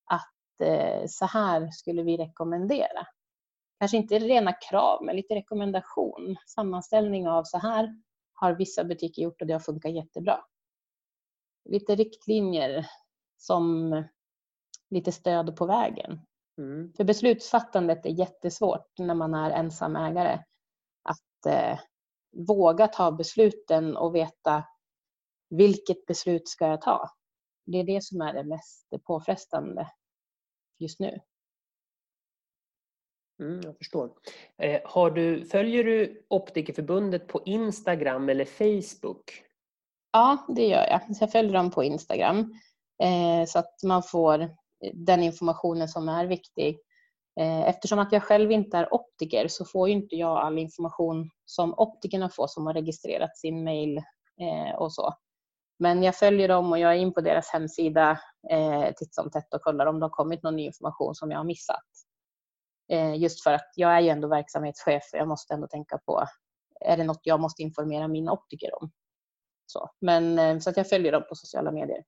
att 0.05 0.62
eh, 0.62 1.05
så 1.08 1.25
här 1.25 1.71
skulle 1.71 2.03
vi 2.03 2.17
rekommendera. 2.17 3.08
Kanske 3.79 3.97
inte 3.97 4.19
rena 4.19 4.53
krav, 4.53 5.03
men 5.03 5.15
lite 5.15 5.36
rekommendation. 5.36 6.36
Sammanställning 6.47 7.27
av 7.27 7.43
så 7.43 7.58
här 7.58 8.01
har 8.34 8.53
vissa 8.53 8.84
butiker 8.84 9.21
gjort 9.21 9.41
och 9.41 9.47
det 9.47 9.53
har 9.53 9.60
funkat 9.60 9.91
jättebra. 9.91 10.45
Lite 11.69 11.95
riktlinjer 11.95 12.88
som 13.38 14.04
lite 14.89 15.12
stöd 15.12 15.56
på 15.56 15.65
vägen. 15.65 16.19
Mm. 16.58 16.93
För 16.93 17.04
beslutsfattandet 17.04 18.06
är 18.06 18.10
jättesvårt 18.10 18.88
när 18.98 19.15
man 19.15 19.34
är 19.34 19.52
ensam 19.52 19.95
ägare. 19.95 20.43
Att 21.04 21.45
eh, 21.48 21.80
våga 22.48 22.88
ta 22.88 23.12
besluten 23.12 23.98
och 23.98 24.15
veta 24.15 24.63
vilket 25.50 26.06
beslut 26.06 26.48
ska 26.48 26.67
jag 26.67 26.82
ta? 26.82 27.10
Det 27.65 27.78
är 27.78 27.84
det 27.84 28.04
som 28.04 28.21
är 28.21 28.34
det 28.34 28.43
mest 28.43 28.88
påfrestande. 29.04 29.91
just 30.80 31.00
nu. 31.00 31.19
Mm, 33.39 33.62
jag 33.63 33.78
förstår. 33.78 34.12
Eh, 34.58 35.10
du, 35.13 35.45
följer 35.45 35.84
du 35.84 36.26
Optikerförbundet 36.30 37.28
på 37.28 37.41
Instagram 37.45 38.30
eller 38.30 38.45
Facebook? 38.45 39.43
Ja, 40.12 40.45
det 40.48 40.67
gör 40.67 40.88
jag. 40.88 41.02
jag 41.19 41.32
följer 41.32 41.54
dem 41.54 41.71
på 41.71 41.84
Instagram 41.84 42.54
Eh, 43.03 43.45
så 43.47 43.60
att 43.60 43.84
man 43.84 44.03
får 44.03 44.41
eh, 44.41 44.49
den 44.93 45.23
informationen 45.23 45.88
som 45.88 46.10
är 46.10 46.25
viktig. 46.25 46.79
Eh, 47.39 47.62
eftersom 47.62 47.99
att 47.99 48.12
jag 48.12 48.23
själv 48.23 48.51
inte 48.51 48.77
är 48.77 48.93
optiker 48.93 49.47
så 49.47 49.65
får 49.65 49.88
ju 49.88 49.93
inte 49.93 50.15
jag 50.15 50.38
all 50.38 50.58
information 50.58 51.29
som 51.45 51.73
optikerna 51.73 52.29
får 52.29 52.47
som 52.47 52.65
har 52.65 52.73
registrerat 52.73 53.38
sin 53.38 53.63
mail 53.63 53.97
eh, 54.41 54.75
och 54.75 54.93
så. 54.93 55.13
Men 55.79 56.03
jag 56.03 56.15
följer 56.15 56.47
dem 56.47 56.71
och 56.71 56.79
jag 56.79 56.91
är 56.91 56.97
in 56.97 57.13
på 57.13 57.21
deras 57.21 57.49
hemsida 57.49 58.19
eh, 58.51 58.86
titt 58.97 59.15
som 59.15 59.31
tätt 59.31 59.53
och 59.53 59.62
kollar 59.62 59.86
om 59.86 59.99
det 59.99 60.05
har 60.05 60.10
kommit 60.10 60.43
någon 60.43 60.55
ny 60.55 60.65
information 60.65 61.15
som 61.15 61.31
jag 61.31 61.39
har 61.39 61.45
missat. 61.45 61.84
Eh, 62.91 63.15
just 63.15 63.43
för 63.43 63.53
att 63.53 63.71
jag 63.75 63.91
är 63.91 63.99
ju 63.99 64.10
ändå 64.10 64.27
verksamhetschef 64.27 65.03
och 65.13 65.19
jag 65.19 65.27
måste 65.27 65.53
ändå 65.53 65.67
tänka 65.67 65.97
på, 65.97 66.25
är 66.79 66.97
det 66.97 67.03
något 67.03 67.21
jag 67.23 67.39
måste 67.39 67.62
informera 67.62 68.08
mina 68.08 68.31
optiker 68.31 68.81
om? 68.81 68.91
Så, 69.65 69.89
men, 70.01 70.39
eh, 70.39 70.60
så 70.60 70.69
att 70.69 70.77
jag 70.77 70.89
följer 70.89 71.12
dem 71.12 71.23
på 71.29 71.36
sociala 71.36 71.71
medier. 71.71 72.03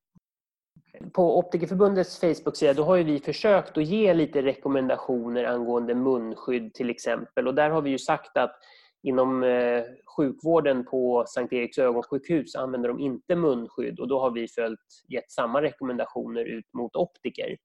På 1.13 1.39
Optikerförbundets 1.39 2.19
Facebook-sida 2.19 2.73
då 2.73 2.83
har 2.83 2.95
ju 2.95 3.03
vi 3.03 3.19
försökt 3.19 3.77
att 3.77 3.85
ge 3.85 4.13
lite 4.13 4.41
rekommendationer 4.41 5.43
angående 5.43 5.95
munskydd 5.95 6.73
till 6.73 6.89
exempel. 6.89 7.47
Och 7.47 7.55
där 7.55 7.69
har 7.69 7.81
vi 7.81 7.89
ju 7.89 7.99
sagt 7.99 8.37
att 8.37 8.55
inom 9.03 9.43
eh, 9.43 9.83
sjukvården 10.17 10.85
på 10.85 11.25
Sankt 11.27 11.53
Eriks 11.53 11.77
ögonsjukhus 11.77 12.55
använder 12.55 12.89
de 12.89 12.99
inte 12.99 13.35
munskydd 13.35 13.99
och 13.99 14.07
då 14.07 14.19
har 14.19 14.31
vi 14.31 14.47
följt, 14.47 14.79
gett 15.07 15.31
samma 15.31 15.61
rekommendationer 15.61 16.45
ut 16.45 16.73
mot 16.73 16.95
optiker. 16.95 17.57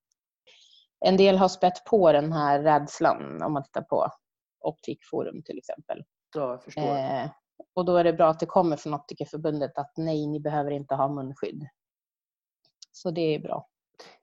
En 1.05 1.17
del 1.17 1.37
har 1.37 1.49
spett 1.49 1.85
på 1.91 2.13
den 2.13 2.33
här 2.33 2.63
rädslan 2.63 3.43
om 3.43 3.53
man 3.53 3.65
tittar 3.65 3.83
på 3.83 4.09
Optikforum 4.61 5.43
till 5.43 5.59
exempel. 5.59 6.03
Ja, 6.35 6.51
jag 6.51 6.65
förstår. 6.65 6.83
Eh, 6.83 7.31
och 7.75 7.85
då 7.85 7.97
är 7.97 8.05
det 8.05 8.13
bra 8.13 8.29
att 8.29 8.41
det 8.41 8.47
kommer 8.47 8.77
från 8.77 8.95
Optikerförbundet 8.95 9.79
att 9.79 9.93
nej, 9.97 10.27
ni 10.27 10.41
behöver 10.41 10.71
inte 10.71 10.95
ha 10.95 11.09
munskydd. 11.09 11.67
Så 12.93 13.11
det 13.11 13.35
är 13.35 13.39
bra. 13.39 13.69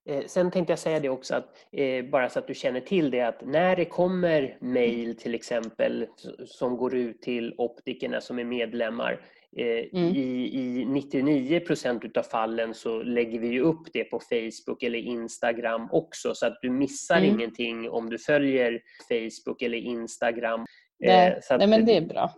Eh, 0.10 0.26
sen 0.26 0.52
tänkte 0.52 0.72
jag 0.72 0.80
säga 0.80 1.00
det 1.00 1.10
också, 1.10 1.36
att, 1.36 1.46
eh, 1.72 2.06
bara 2.06 2.30
så 2.30 2.40
att 2.40 2.48
du 2.48 2.54
känner 2.54 2.82
till 2.82 3.12
det, 3.12 3.22
att 3.22 3.46
när 3.46 3.76
det 3.76 3.86
kommer 3.86 4.58
mejl 4.62 5.16
till 5.16 5.36
exempel 5.36 6.08
som 6.46 6.78
går 6.78 6.96
ut 6.96 7.22
till 7.22 7.56
optikerna 7.58 8.22
som 8.22 8.40
är 8.40 8.44
medlemmar, 8.44 9.22
eh, 9.58 10.00
mm. 10.00 10.16
i, 10.16 10.50
i 10.54 10.86
99 10.86 11.60
procent 11.60 12.18
av 12.18 12.24
fallen 12.24 12.74
så 12.74 13.04
lägger 13.04 13.40
vi 13.40 13.60
upp 13.60 13.94
det 13.94 14.04
på 14.04 14.20
Facebook 14.20 14.84
eller 14.84 15.00
Instagram 15.00 15.90
också, 15.92 16.36
så 16.36 16.46
att 16.46 16.58
du 16.62 16.70
missar 16.70 17.18
mm. 17.18 17.30
ingenting 17.30 17.90
om 17.90 18.10
du 18.10 18.18
följer 18.18 18.82
Facebook 19.08 19.62
eller 19.62 19.78
Instagram. 19.78 20.66
Nej, 21.00 21.40
att, 21.50 21.60
nej 21.60 21.68
men 21.68 21.86
det 21.86 21.98
är 21.98 22.02
bra. 22.02 22.34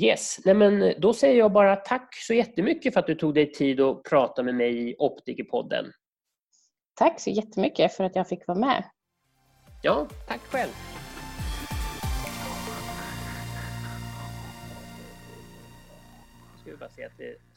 Yes, 0.00 0.40
Nej, 0.44 0.54
men 0.54 0.94
då 1.00 1.14
säger 1.14 1.38
jag 1.38 1.52
bara 1.52 1.76
tack 1.76 2.14
så 2.14 2.34
jättemycket 2.34 2.94
för 2.94 3.00
att 3.00 3.06
du 3.06 3.14
tog 3.14 3.34
dig 3.34 3.52
tid 3.52 3.80
att 3.80 4.02
prata 4.02 4.42
med 4.42 4.54
mig 4.54 4.90
i 4.90 4.96
Optikerpodden. 4.98 5.92
Tack 6.94 7.20
så 7.20 7.30
jättemycket 7.30 7.92
för 7.92 8.04
att 8.04 8.16
jag 8.16 8.28
fick 8.28 8.46
vara 8.46 8.58
med. 8.58 8.84
Ja, 9.82 10.08
tack 10.28 10.40
själv. 10.40 10.70
Ska 16.60 16.70
vi 16.70 16.76
bara 16.76 16.90
se 16.90 17.04
att 17.04 17.18
det 17.18 17.47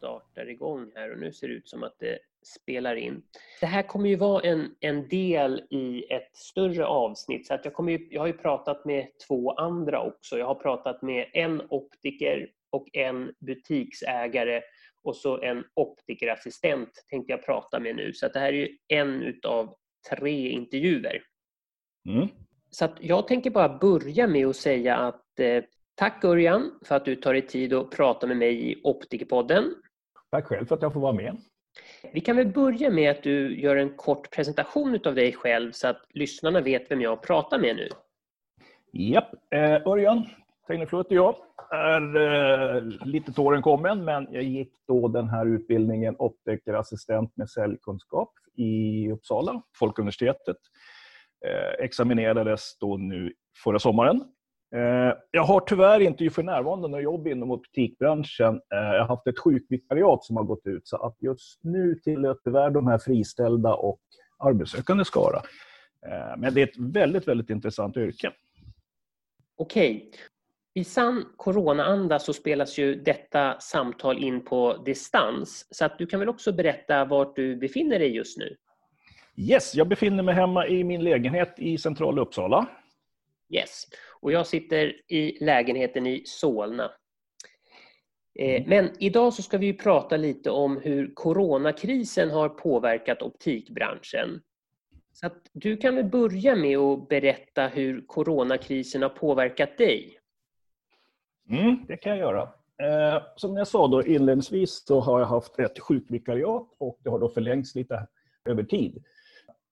startar 0.00 0.50
igång 0.50 0.92
här 0.94 1.12
och 1.12 1.18
nu 1.18 1.32
ser 1.32 1.48
det 1.48 1.54
ut 1.54 1.68
som 1.68 1.82
att 1.82 1.98
det 1.98 2.18
spelar 2.42 2.96
in. 2.96 3.22
Det 3.60 3.66
här 3.66 3.82
kommer 3.82 4.08
ju 4.08 4.16
vara 4.16 4.42
en, 4.42 4.74
en 4.80 5.08
del 5.08 5.62
i 5.70 6.12
ett 6.12 6.36
större 6.36 6.86
avsnitt. 6.86 7.46
Så 7.46 7.54
att 7.54 7.64
jag, 7.64 7.74
kommer 7.74 7.92
ju, 7.92 8.08
jag 8.10 8.20
har 8.20 8.26
ju 8.26 8.32
pratat 8.32 8.84
med 8.84 9.06
två 9.28 9.52
andra 9.52 10.02
också. 10.02 10.38
Jag 10.38 10.46
har 10.46 10.54
pratat 10.54 11.02
med 11.02 11.30
en 11.32 11.62
optiker 11.70 12.50
och 12.70 12.88
en 12.92 13.34
butiksägare 13.38 14.62
och 15.02 15.16
så 15.16 15.42
en 15.42 15.64
optikerassistent 15.74 16.90
tänkte 17.08 17.32
jag 17.32 17.44
prata 17.44 17.80
med 17.80 17.96
nu. 17.96 18.12
Så 18.12 18.26
att 18.26 18.32
det 18.32 18.40
här 18.40 18.52
är 18.52 18.56
ju 18.56 18.76
en 18.88 19.22
utav 19.22 19.74
tre 20.10 20.48
intervjuer. 20.50 21.22
Mm. 22.08 22.28
Så 22.70 22.84
att 22.84 22.96
jag 23.00 23.28
tänker 23.28 23.50
bara 23.50 23.78
börja 23.78 24.26
med 24.26 24.46
att 24.46 24.56
säga 24.56 24.96
att 24.96 25.40
eh, 25.40 25.64
tack 25.94 26.24
Örjan 26.24 26.78
för 26.84 26.94
att 26.94 27.04
du 27.04 27.16
tar 27.16 27.32
dig 27.32 27.46
tid 27.46 27.72
att 27.72 27.90
prata 27.90 28.26
med 28.26 28.36
mig 28.36 28.70
i 28.70 28.80
Optikerpodden. 28.84 29.74
Tack 30.30 30.46
själv 30.46 30.66
för 30.66 30.74
att 30.74 30.82
jag 30.82 30.92
får 30.92 31.00
vara 31.00 31.12
med. 31.12 31.36
Vi 32.12 32.20
kan 32.20 32.36
väl 32.36 32.48
börja 32.48 32.90
med 32.90 33.10
att 33.10 33.22
du 33.22 33.60
gör 33.60 33.76
en 33.76 33.96
kort 33.96 34.30
presentation 34.30 35.00
av 35.04 35.14
dig 35.14 35.32
själv 35.32 35.72
så 35.72 35.88
att 35.88 36.02
lyssnarna 36.10 36.60
vet 36.60 36.90
vem 36.90 37.00
jag 37.00 37.22
pratar 37.22 37.58
med 37.58 37.76
nu. 37.76 37.88
Japp, 38.92 39.34
eh, 39.54 39.86
Örjan 39.86 40.26
Tegneflöt 40.66 41.06
och 41.06 41.12
jag 41.12 41.36
är 41.70 42.16
eh, 42.16 42.82
lite 43.06 43.32
till 43.32 43.42
åren 43.42 43.62
kommen, 43.62 44.04
men 44.04 44.28
jag 44.30 44.42
gick 44.42 44.72
då 44.88 45.08
den 45.08 45.28
här 45.28 45.46
utbildningen 45.46 46.16
optikerassistent 46.18 47.36
med 47.36 47.50
säljkunskap 47.50 48.32
i 48.56 49.12
Uppsala, 49.12 49.62
Folkuniversitetet. 49.78 50.56
Eh, 51.46 51.84
examinerades 51.84 52.78
då 52.78 52.96
nu 52.96 53.32
förra 53.64 53.78
sommaren 53.78 54.24
jag 55.30 55.44
har 55.44 55.60
tyvärr 55.60 56.00
inte 56.00 56.30
för 56.30 56.42
närvarande 56.42 56.88
något 56.88 57.02
jobb 57.02 57.26
inom 57.26 57.50
optikbranschen. 57.50 58.54
Eh, 58.54 58.78
jag 58.78 59.00
har 59.00 59.08
haft 59.08 59.26
ett 59.26 59.38
sjukvikariat 59.38 60.24
som 60.24 60.36
har 60.36 60.44
gått 60.44 60.66
ut, 60.66 60.88
så 60.88 60.96
att 60.96 61.16
just 61.20 61.64
nu 61.64 61.94
tillhör 61.94 62.36
tyvärr 62.44 62.70
de 62.70 62.86
här 62.86 62.98
friställda 62.98 63.74
och 63.74 64.00
arbetssökande 64.38 65.04
skara. 65.04 65.42
Eh, 66.06 66.36
men 66.36 66.54
det 66.54 66.60
är 66.60 66.66
ett 66.66 66.78
väldigt, 66.78 67.28
väldigt 67.28 67.50
intressant 67.50 67.96
yrke. 67.96 68.32
Okej. 69.56 70.10
I 70.74 70.84
sann 70.84 71.24
coronaanda 71.36 72.18
så 72.18 72.32
spelas 72.32 72.78
ju 72.78 72.94
detta 72.94 73.60
samtal 73.60 74.18
in 74.18 74.44
på 74.44 74.76
distans. 74.76 75.66
Så 75.70 75.84
att 75.84 75.98
du 75.98 76.06
kan 76.06 76.20
väl 76.20 76.28
också 76.28 76.52
berätta 76.52 77.04
var 77.04 77.32
du 77.36 77.56
befinner 77.56 77.98
dig 77.98 78.16
just 78.16 78.38
nu? 78.38 78.56
Yes, 79.36 79.74
jag 79.74 79.88
befinner 79.88 80.22
mig 80.22 80.34
hemma 80.34 80.66
i 80.66 80.84
min 80.84 81.04
lägenhet 81.04 81.54
i 81.56 81.78
centrala 81.78 82.22
Uppsala. 82.22 82.66
Yes. 83.50 83.86
Och 84.20 84.32
jag 84.32 84.46
sitter 84.46 85.12
i 85.12 85.44
lägenheten 85.44 86.06
i 86.06 86.22
Solna. 86.26 86.90
Eh, 88.38 88.56
mm. 88.56 88.68
Men 88.68 88.90
idag 88.98 89.34
så 89.34 89.42
ska 89.42 89.58
vi 89.58 89.72
prata 89.72 90.16
lite 90.16 90.50
om 90.50 90.76
hur 90.76 91.14
coronakrisen 91.14 92.30
har 92.30 92.48
påverkat 92.48 93.22
optikbranschen. 93.22 94.40
Så 95.12 95.26
att 95.26 95.36
du 95.52 95.76
kan 95.76 95.96
väl 95.96 96.04
börja 96.04 96.56
med 96.56 96.78
att 96.78 97.08
berätta 97.08 97.66
hur 97.66 98.06
coronakrisen 98.06 99.02
har 99.02 99.08
påverkat 99.08 99.78
dig? 99.78 100.18
Mm, 101.50 101.84
det 101.88 101.96
kan 101.96 102.10
jag 102.10 102.18
göra. 102.18 102.42
Eh, 102.82 103.22
som 103.36 103.56
jag 103.56 103.68
sa 103.68 103.88
då 103.88 104.02
inledningsvis 104.02 104.84
så 104.86 105.00
har 105.00 105.20
jag 105.20 105.26
haft 105.26 105.58
ett 105.58 105.78
sjukvikariat 105.78 106.68
och 106.78 106.98
det 107.04 107.10
har 107.10 107.18
då 107.18 107.28
förlängts 107.28 107.74
lite 107.74 108.06
över 108.44 108.62
tid. 108.62 109.04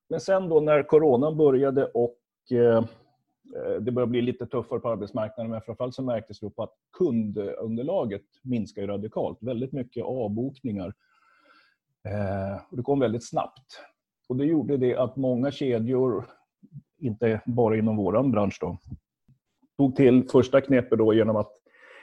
Men 0.09 0.21
sen 0.21 0.49
då 0.49 0.61
när 0.61 0.83
coronan 0.83 1.37
började 1.37 1.85
och 1.85 2.19
eh, 2.51 2.59
Eh, 2.59 2.85
Eh, 3.57 3.81
det 3.81 3.93
börjar 3.93 4.07
bli 4.07 4.23
lite 4.23 4.47
tuffare 4.47 4.81
på 4.81 4.89
arbetsmarknaden, 4.89 5.51
men 5.51 5.61
framförallt 5.61 5.95
så 5.95 6.03
märktes 6.03 6.41
det 6.41 6.51
på 6.51 6.63
att 6.63 6.75
kundunderlaget 6.99 8.25
minskar 8.43 8.87
radikalt. 8.87 9.39
Väldigt 9.41 9.73
mycket 9.73 10.05
avbokningar. 10.05 10.95
Eh, 12.09 12.61
och 12.71 12.77
det 12.77 12.83
kom 12.83 13.01
väldigt 13.01 13.29
snabbt. 13.29 13.81
Och 14.29 14.37
det 14.37 14.45
gjorde 14.45 14.77
det 14.77 14.97
att 14.97 15.17
många 15.17 15.51
kedjor, 15.51 16.27
inte 16.99 17.41
bara 17.47 17.77
inom 17.77 17.97
vår 17.97 18.31
bransch, 18.31 18.59
då, 18.61 18.79
tog 19.77 19.97
till 19.97 20.29
första 20.29 20.61
knepet 20.61 20.99
då 20.99 21.15
genom 21.15 21.37
att 21.37 21.53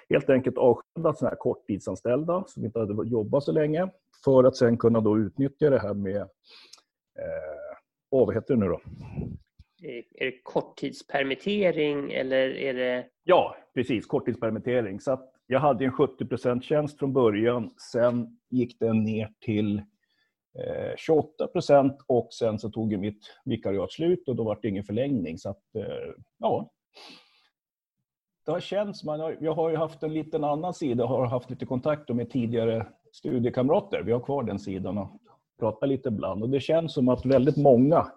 helt 0.10 0.30
enkelt 0.30 0.58
avskeda 0.58 1.14
såna 1.14 1.30
här 1.30 1.38
korttidsanställda 1.38 2.44
som 2.48 2.66
inte 2.66 2.80
hade 2.80 3.10
jobbat 3.10 3.44
så 3.44 3.52
länge 3.52 3.90
för 4.24 4.44
att 4.44 4.56
sen 4.56 4.78
kunna 4.78 5.02
då 5.02 5.18
utnyttja 5.18 5.70
det 5.70 5.80
här 5.80 5.94
med, 5.94 6.22
eh, 6.22 7.78
vad 8.10 8.34
heter 8.34 8.54
det 8.54 8.60
nu 8.60 8.68
då? 8.68 8.80
Eh, 9.84 10.04
är 10.22 10.26
det 10.26 10.42
korttidspermittering 10.44 12.12
eller 12.12 12.50
är 12.50 12.74
det... 12.74 13.08
Ja, 13.24 13.56
precis. 13.74 14.06
Korttidspermittering. 14.06 15.00
Så 15.00 15.22
jag 15.48 15.60
hade 15.60 15.86
en 15.86 15.92
70% 15.92 16.62
tjänst 16.62 17.00
från 17.00 17.14
början. 17.14 17.70
Sen 17.92 18.38
gick 18.50 18.80
den 18.80 19.04
ner 19.04 19.34
till 19.40 19.78
eh, 20.60 20.96
28% 21.40 21.98
och 22.08 22.34
sen 22.34 22.60
så 22.60 22.70
tog 22.70 23.00
mitt 23.00 23.22
vikariat 23.46 23.92
slut 23.92 24.28
och 24.28 24.36
då 24.36 24.44
var 24.44 24.60
det 24.62 24.68
ingen 24.68 24.84
förlängning. 24.84 25.38
Så 25.38 25.50
att, 25.50 25.76
eh, 25.76 26.14
ja. 26.40 26.72
Det 28.46 28.52
har 28.52 28.60
känts, 28.60 29.04
man 29.04 29.38
jag 29.40 29.54
har 29.54 29.70
ju 29.70 29.76
haft 29.76 30.04
en 30.04 30.14
liten 30.14 30.44
annan 30.44 30.74
sida, 30.74 31.06
har 31.06 31.26
haft 31.26 31.50
lite 31.50 31.66
kontakt 31.66 32.10
med 32.10 32.30
tidigare 32.30 32.88
studiekamrater. 33.12 34.04
Vi 34.04 34.12
har 34.12 34.20
kvar 34.20 34.44
den 34.44 34.60
sidan 34.60 34.98
och 34.98 35.22
pratar 35.60 35.88
lite 35.88 36.10
ibland. 36.10 36.44
Och 36.44 36.50
det 36.50 36.60
känns 36.60 36.94
som 36.94 37.10
att 37.10 37.26
väldigt 37.26 37.58
många 37.58 38.12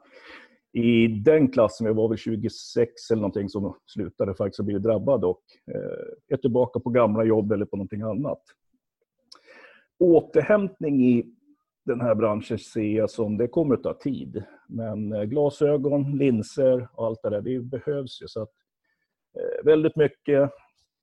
i 0.73 1.09
den 1.09 1.53
klassen, 1.53 1.87
vi 1.87 1.93
var 1.93 2.09
väl 2.09 2.19
26 2.19 3.11
eller 3.11 3.21
någonting 3.21 3.49
som 3.49 3.77
slutade 3.87 4.35
faktiskt 4.35 4.59
och 4.59 4.65
blev 4.65 4.81
drabbad 4.81 5.25
och 5.25 5.43
eh, 5.75 6.35
är 6.35 6.37
tillbaka 6.37 6.81
på 6.81 6.91
gamla 6.91 7.25
jobb 7.25 7.53
eller 7.53 7.65
på 7.65 7.77
någonting 7.77 8.03
annat. 8.03 8.43
Återhämtning 9.99 11.05
i 11.05 11.35
den 11.85 12.01
här 12.01 12.15
branschen 12.15 12.59
ser 12.59 12.97
jag 12.97 13.11
som, 13.11 13.37
det 13.37 13.49
kommer 13.49 13.75
att 13.75 13.83
ta 13.83 13.95
tid. 13.95 14.45
Men 14.69 15.13
eh, 15.13 15.23
glasögon, 15.23 16.19
linser 16.19 16.89
och 16.93 17.07
allt 17.07 17.23
det 17.23 17.31
där, 17.31 17.41
det 17.41 17.61
behövs 17.61 18.23
ju. 18.23 18.29
Så 18.29 18.43
att, 18.43 18.53
eh, 19.39 19.65
väldigt 19.65 19.97
mycket 19.97 20.43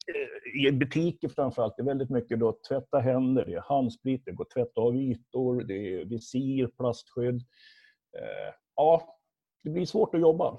eh, 0.08 0.68
i 0.68 0.72
butiker 0.72 1.28
framförallt, 1.28 1.74
det 1.78 1.84
är 1.84 1.86
väldigt 1.86 2.10
mycket 2.10 2.40
då 2.40 2.60
tvätta 2.70 3.00
händer, 3.00 3.46
det 3.46 3.54
är 3.54 3.62
handsprit, 3.62 4.22
det 4.26 4.32
går 4.32 4.44
att 4.44 4.50
tvätta 4.50 4.82
av 4.82 4.96
ytor, 4.96 5.64
det 5.64 5.74
är 5.74 6.06
visir, 6.06 6.68
plastskydd. 6.68 7.42
Eh, 8.18 8.54
ja, 8.76 9.15
det 9.66 9.72
blir 9.72 9.86
svårt 9.86 10.16
att 10.16 10.22
jobba. 10.22 10.58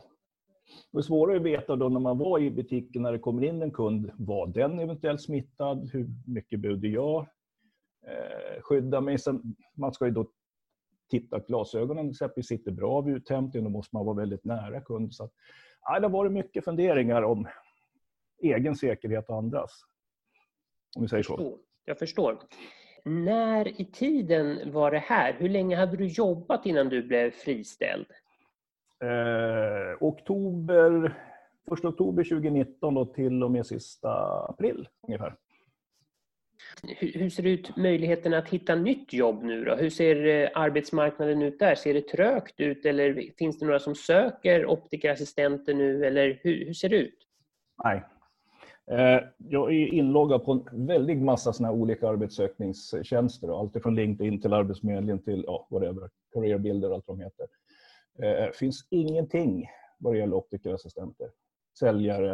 Det 0.92 0.98
är 0.98 1.02
svårare 1.02 1.36
att 1.36 1.42
veta 1.42 1.76
då 1.76 1.88
när 1.88 2.00
man 2.00 2.18
var 2.18 2.38
i 2.38 2.50
butiken 2.50 3.02
när 3.02 3.12
det 3.12 3.18
kommer 3.18 3.44
in 3.44 3.62
en 3.62 3.70
kund, 3.70 4.10
var 4.18 4.46
den 4.46 4.78
eventuellt 4.78 5.22
smittad? 5.22 5.90
Hur 5.92 6.06
mycket 6.26 6.60
behövde 6.60 6.88
jag 6.88 7.26
eh, 8.06 8.62
skydda 8.62 9.00
mig? 9.00 9.18
Sen, 9.18 9.42
man 9.74 9.92
ska 9.92 10.04
ju 10.04 10.10
då 10.10 10.30
titta 11.10 11.36
att 11.36 11.46
glasögonen 11.46 12.10
exempelvis 12.10 12.48
sitter 12.48 12.70
bra 12.70 13.00
vid 13.00 13.16
uthämtning, 13.16 13.64
då 13.64 13.70
måste 13.70 13.96
man 13.96 14.06
vara 14.06 14.16
väldigt 14.16 14.44
nära 14.44 14.80
kund. 14.80 15.14
Så 15.14 15.24
att, 15.24 15.32
ja, 15.82 16.00
det 16.00 16.06
har 16.06 16.12
varit 16.12 16.32
mycket 16.32 16.64
funderingar 16.64 17.22
om 17.22 17.48
egen 18.42 18.76
säkerhet 18.76 19.28
och 19.28 19.36
andras. 19.36 19.70
Om 20.96 21.02
vi 21.02 21.08
säger 21.08 21.22
så. 21.22 21.58
Jag 21.84 21.98
förstår. 21.98 22.38
När 23.04 23.80
i 23.80 23.84
tiden 23.84 24.72
var 24.72 24.90
det 24.90 24.98
här? 24.98 25.32
Hur 25.32 25.48
länge 25.48 25.76
hade 25.76 25.96
du 25.96 26.06
jobbat 26.06 26.66
innan 26.66 26.88
du 26.88 27.02
blev 27.02 27.30
friställd? 27.30 28.06
Eh, 29.04 29.96
oktober, 30.00 31.14
1 31.72 31.84
oktober 31.84 32.24
2019 32.24 32.94
då 32.94 33.04
till 33.04 33.42
och 33.42 33.50
med 33.50 33.66
sista 33.66 34.10
april 34.48 34.88
ungefär. 35.08 35.36
Hur 36.98 37.30
ser 37.30 37.42
det 37.42 37.50
ut 37.50 37.76
möjligheten 37.76 38.34
att 38.34 38.48
hitta 38.48 38.74
nytt 38.74 39.12
jobb 39.12 39.42
nu 39.42 39.64
då? 39.64 39.74
Hur 39.74 39.90
ser 39.90 40.26
eh, 40.26 40.48
arbetsmarknaden 40.54 41.42
ut 41.42 41.58
där? 41.58 41.74
Ser 41.74 41.94
det 41.94 42.08
trögt 42.08 42.60
ut 42.60 42.86
eller 42.86 43.30
finns 43.38 43.58
det 43.58 43.66
några 43.66 43.78
som 43.78 43.94
söker 43.94 44.66
optikerassistenter 44.66 45.74
nu 45.74 46.06
eller 46.06 46.40
hur, 46.42 46.66
hur 46.66 46.72
ser 46.72 46.88
det 46.88 46.96
ut? 46.96 47.18
Nej. 47.84 48.04
Eh, 48.90 49.20
jag 49.38 49.74
är 49.74 49.94
inloggad 49.94 50.44
på 50.44 50.52
en 50.52 50.86
väldig 50.86 51.22
massa 51.22 51.52
såna 51.52 51.72
olika 51.72 52.08
arbetssökningstjänster. 52.08 53.60
Allt 53.60 53.82
från 53.82 53.94
LinkedIn 53.94 54.40
till 54.40 54.52
Arbetsförmedlingen 54.52 55.22
till 55.22 55.44
ja, 55.46 55.66
whatever, 55.70 56.10
Careerbuilder 56.34 56.88
och 56.88 56.94
allt 56.94 57.04
vad 57.06 57.18
de 57.18 57.24
heter. 57.24 57.46
Det 58.18 58.46
eh, 58.46 58.50
finns 58.52 58.86
ingenting 58.90 59.66
vad 59.98 60.14
det 60.14 60.18
gäller 60.18 60.36
optikerassistenter, 60.36 61.30
säljare. 61.78 62.30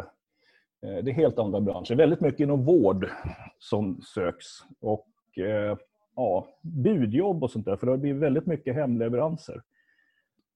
Eh, 0.81 1.03
det 1.03 1.11
är 1.11 1.13
helt 1.13 1.39
andra 1.39 1.61
branscher. 1.61 1.95
Väldigt 1.95 2.21
mycket 2.21 2.39
inom 2.39 2.65
vård 2.65 3.09
som 3.59 4.01
söks. 4.01 4.45
Och 4.79 5.07
eh, 5.37 5.77
ja, 6.15 6.47
budjobb 6.61 7.43
och 7.43 7.51
sånt 7.51 7.65
där, 7.65 7.75
för 7.75 7.85
det 7.85 7.91
har 7.91 7.97
blivit 7.97 8.21
väldigt 8.21 8.45
mycket 8.45 8.75
hemleveranser. 8.75 9.61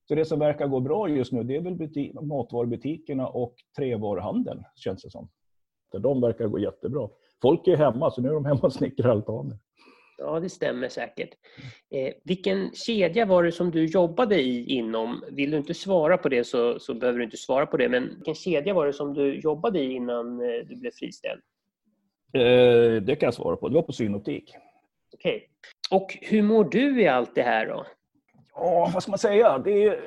Så 0.07 0.15
det 0.15 0.25
som 0.25 0.39
verkar 0.39 0.67
gå 0.67 0.79
bra 0.79 1.09
just 1.09 1.31
nu, 1.31 1.43
det 1.43 1.55
är 1.55 1.61
väl 1.61 2.13
matvarubutikerna 2.21 3.27
och 3.27 3.53
trävaruhandeln, 3.77 4.63
känns 4.75 5.03
det 5.03 5.09
som. 5.09 5.29
De 5.91 6.21
verkar 6.21 6.47
gå 6.47 6.59
jättebra. 6.59 7.09
Folk 7.41 7.67
är 7.67 7.77
hemma, 7.77 8.11
så 8.11 8.21
nu 8.21 8.29
är 8.29 8.33
de 8.33 8.45
hemma 8.45 8.59
och 8.59 8.73
snickrar 8.73 9.09
altaner. 9.09 9.57
Ja, 10.17 10.39
det 10.39 10.49
stämmer 10.49 10.89
säkert. 10.89 11.29
Eh, 11.91 12.13
vilken 12.23 12.71
kedja 12.73 13.25
var 13.25 13.43
det 13.43 13.51
som 13.51 13.71
du 13.71 13.85
jobbade 13.85 14.41
i 14.41 14.65
inom? 14.65 15.23
Vill 15.31 15.51
du 15.51 15.57
inte 15.57 15.73
svara 15.73 16.17
på 16.17 16.29
det 16.29 16.43
så, 16.43 16.79
så 16.79 16.93
behöver 16.93 17.19
du 17.19 17.25
inte 17.25 17.37
svara 17.37 17.65
på 17.65 17.77
det. 17.77 17.89
Men 17.89 18.09
vilken 18.15 18.35
kedja 18.35 18.73
var 18.73 18.85
det 18.85 18.93
som 18.93 19.13
du 19.13 19.39
jobbade 19.39 19.79
i 19.79 19.93
innan 19.93 20.41
eh, 20.41 20.65
du 20.67 20.75
blev 20.75 20.91
friställd? 20.91 21.41
Eh, 22.33 23.01
det 23.01 23.15
kan 23.19 23.27
jag 23.27 23.33
svara 23.33 23.55
på. 23.55 23.69
Det 23.69 23.75
var 23.75 23.81
på 23.81 23.93
synoptik. 23.93 24.55
Okej. 25.13 25.35
Okay. 25.35 25.47
Och 25.99 26.17
hur 26.21 26.43
mår 26.43 26.63
du 26.63 27.01
i 27.01 27.07
allt 27.07 27.35
det 27.35 27.43
här 27.43 27.67
då? 27.67 27.85
Ja, 28.55 28.91
vad 28.93 29.03
ska 29.03 29.11
man 29.11 29.19
säga? 29.19 29.57
Det 29.57 29.83
är, 29.83 29.99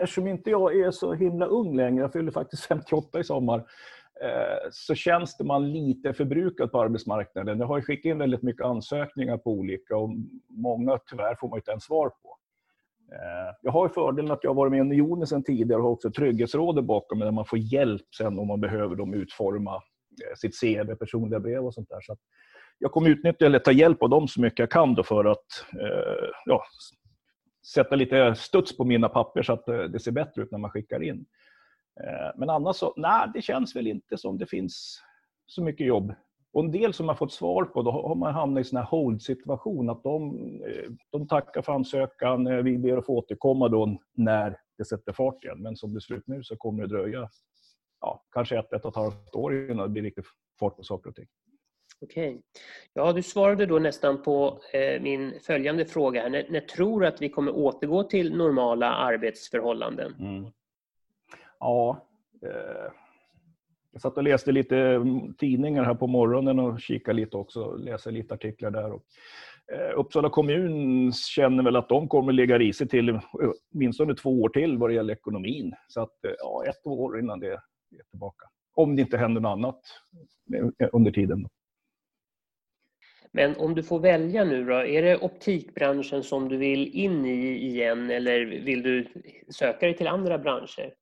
eftersom 0.00 0.26
inte 0.26 0.50
jag 0.50 0.80
är 0.80 0.90
så 0.90 1.14
himla 1.14 1.46
ung 1.46 1.76
längre, 1.76 2.00
jag 2.00 2.12
fyller 2.12 2.30
faktiskt 2.30 2.66
58 2.66 3.20
i 3.20 3.24
sommar, 3.24 3.64
Eh, 4.22 4.68
så 4.70 4.94
känns 4.94 5.36
det 5.36 5.44
man 5.44 5.72
lite 5.72 6.12
förbrukad 6.12 6.72
på 6.72 6.80
arbetsmarknaden. 6.80 7.60
Jag 7.60 7.66
har 7.66 7.76
ju 7.76 7.82
skickat 7.82 8.10
in 8.10 8.18
väldigt 8.18 8.42
mycket 8.42 8.66
ansökningar 8.66 9.38
på 9.38 9.50
olika 9.50 9.96
och 9.96 10.10
många 10.48 10.98
tyvärr 11.10 11.36
får 11.40 11.48
man 11.48 11.58
inte 11.58 11.70
ens 11.70 11.84
svar 11.84 12.08
på. 12.08 12.36
Eh, 13.12 13.54
jag 13.62 13.72
har 13.72 13.88
fördelen 13.88 14.30
att 14.30 14.44
jag 14.44 14.50
har 14.50 14.54
varit 14.54 14.70
med 14.70 14.78
i 14.78 14.80
Unionen 14.80 15.26
sedan 15.26 15.44
tidigare 15.44 15.80
och 15.80 15.84
har 15.84 15.92
också 15.92 16.10
trygghetsrådet 16.10 16.84
bakom 16.84 17.18
mig 17.18 17.26
där 17.26 17.32
man 17.32 17.46
får 17.46 17.58
hjälp 17.58 18.14
sen 18.18 18.38
om 18.38 18.48
man 18.48 18.60
behöver 18.60 18.96
dem 18.96 19.14
utforma 19.14 19.74
eh, 19.74 20.36
sitt 20.36 20.60
CV, 20.60 20.94
personliga 20.94 21.40
brev 21.40 21.66
och 21.66 21.74
sånt 21.74 21.88
där. 21.88 22.00
Så 22.00 22.16
jag 22.78 22.92
kommer 22.92 23.08
utnyttja 23.08 23.46
eller 23.46 23.58
ta 23.58 23.72
hjälp 23.72 24.02
av 24.02 24.10
dem 24.10 24.28
så 24.28 24.40
mycket 24.40 24.58
jag 24.58 24.70
kan 24.70 24.94
då 24.94 25.02
för 25.02 25.24
att 25.24 25.46
ja, 26.44 26.62
sätta 27.74 27.96
lite 27.96 28.34
studs 28.34 28.76
på 28.76 28.84
mina 28.84 29.08
papper 29.08 29.42
så 29.42 29.52
att 29.52 29.66
det 29.66 30.00
ser 30.00 30.12
bättre 30.12 30.42
ut 30.42 30.50
när 30.50 30.58
man 30.58 30.70
skickar 30.70 31.02
in. 31.02 31.26
Eh, 32.00 32.30
men 32.36 32.50
annars 32.50 32.76
så, 32.76 32.94
nej, 32.96 33.30
det 33.34 33.42
känns 33.42 33.76
väl 33.76 33.86
inte 33.86 34.16
som 34.16 34.38
det 34.38 34.46
finns 34.46 35.02
så 35.46 35.62
mycket 35.62 35.86
jobb. 35.86 36.14
Och 36.52 36.64
en 36.64 36.70
del 36.70 36.94
som 36.94 37.08
har 37.08 37.14
fått 37.14 37.32
svar 37.32 37.64
på, 37.64 37.82
då 37.82 37.90
har 37.90 38.14
man 38.14 38.34
hamnat 38.34 38.60
i 38.60 38.64
sån 38.64 38.76
här 38.76 38.84
hold-situation. 38.84 39.90
Att 39.90 40.02
de, 40.02 40.34
eh, 40.62 40.90
de 41.10 41.28
tackar 41.28 41.62
för 41.62 41.72
ansökan, 41.72 42.46
eh, 42.46 42.56
vi 42.56 42.78
ber 42.78 42.96
att 42.96 43.06
få 43.06 43.16
återkomma 43.18 43.68
då 43.68 43.98
när 44.12 44.58
det 44.78 44.84
sätter 44.84 45.12
fart 45.12 45.44
igen. 45.44 45.62
Men 45.62 45.76
som 45.76 45.94
det 45.94 46.00
ser 46.00 46.14
ut 46.14 46.26
nu 46.26 46.42
så 46.42 46.56
kommer 46.56 46.82
det 46.82 46.88
dröja 46.88 47.28
ja, 48.00 48.24
kanske 48.32 48.58
ett, 48.58 48.72
ett 48.72 48.84
och 48.84 48.90
ett 48.90 48.96
halvt 48.96 49.34
år 49.34 49.70
innan 49.70 49.78
det 49.78 49.88
blir 49.88 50.02
riktigt 50.02 50.26
fart 50.60 50.76
på 50.76 50.82
saker 50.82 51.10
och 51.10 51.16
ting. 51.16 51.26
Okej. 52.00 52.42
Ja, 52.92 53.12
du 53.12 53.22
svarade 53.22 53.66
då 53.66 53.78
nästan 53.78 54.22
på 54.22 54.60
eh, 54.72 55.02
min 55.02 55.40
följande 55.40 55.84
fråga. 55.84 56.28
När, 56.28 56.46
när 56.50 56.60
tror 56.60 57.00
du 57.00 57.06
att 57.06 57.22
vi 57.22 57.28
kommer 57.28 57.52
återgå 57.52 58.02
till 58.04 58.36
normala 58.36 58.92
arbetsförhållanden? 58.92 60.14
Mm. 60.20 60.52
Ja, 61.62 62.06
eh, 62.42 62.92
jag 63.92 64.02
satt 64.02 64.16
och 64.16 64.22
läste 64.22 64.52
lite 64.52 64.78
mm, 64.78 65.34
tidningar 65.34 65.84
här 65.84 65.94
på 65.94 66.06
morgonen 66.06 66.58
och 66.58 66.80
kikade 66.80 67.16
lite 67.16 67.36
också, 67.36 67.76
läser 67.76 68.10
lite 68.10 68.34
artiklar 68.34 68.70
där. 68.70 68.92
Och, 68.92 69.02
eh, 69.72 69.98
Uppsala 69.98 70.30
kommun 70.30 71.12
känner 71.12 71.64
väl 71.64 71.76
att 71.76 71.88
de 71.88 72.08
kommer 72.08 72.32
ligga 72.32 72.58
risigt 72.58 72.90
till 72.90 73.20
åtminstone 73.72 74.14
två 74.14 74.42
år 74.42 74.48
till 74.48 74.78
vad 74.78 74.90
det 74.90 74.94
gäller 74.94 75.14
ekonomin. 75.14 75.74
Så 75.88 76.00
att, 76.00 76.24
eh, 76.24 76.32
ja, 76.38 76.64
ett 76.66 76.86
år 76.86 77.18
innan 77.18 77.40
det 77.40 77.52
är 77.52 77.60
tillbaka. 78.10 78.46
Om 78.74 78.96
det 78.96 79.02
inte 79.02 79.16
händer 79.16 79.40
något 79.40 79.52
annat 79.52 79.80
eh, 80.78 80.88
under 80.92 81.10
tiden. 81.10 81.48
Men 83.32 83.56
om 83.56 83.74
du 83.74 83.82
får 83.82 84.00
välja 84.00 84.44
nu 84.44 84.64
då, 84.64 84.74
är 84.74 85.02
det 85.02 85.18
optikbranschen 85.18 86.22
som 86.22 86.48
du 86.48 86.56
vill 86.56 86.94
in 86.94 87.26
i 87.26 87.66
igen 87.66 88.10
eller 88.10 88.44
vill 88.44 88.82
du 88.82 89.06
söka 89.48 89.86
dig 89.86 89.96
till 89.96 90.06
andra 90.06 90.38
branscher? 90.38 91.01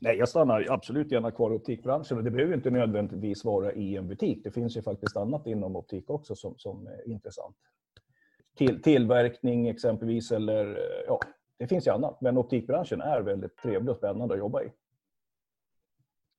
Nej, 0.00 0.16
jag 0.16 0.28
stannar 0.28 0.66
absolut 0.70 1.12
gärna 1.12 1.30
kvar 1.30 1.50
i 1.50 1.54
optikbranschen 1.54 2.18
och 2.18 2.24
det 2.24 2.30
behöver 2.30 2.54
inte 2.54 2.70
nödvändigtvis 2.70 3.44
vara 3.44 3.72
i 3.72 3.96
en 3.96 4.08
butik. 4.08 4.44
Det 4.44 4.50
finns 4.50 4.76
ju 4.76 4.82
faktiskt 4.82 5.16
annat 5.16 5.46
inom 5.46 5.76
optik 5.76 6.10
också 6.10 6.34
som, 6.34 6.54
som 6.58 6.86
är 6.86 7.10
intressant. 7.10 7.56
Till, 8.56 8.82
tillverkning 8.82 9.68
exempelvis 9.68 10.32
eller 10.32 10.78
ja, 11.06 11.20
det 11.58 11.66
finns 11.66 11.86
ju 11.86 11.90
annat. 11.90 12.20
Men 12.20 12.38
optikbranschen 12.38 13.00
är 13.00 13.20
väldigt 13.20 13.56
trevlig 13.56 13.90
och 13.90 13.96
spännande 13.96 14.34
att 14.34 14.40
jobba 14.40 14.62
i. 14.62 14.72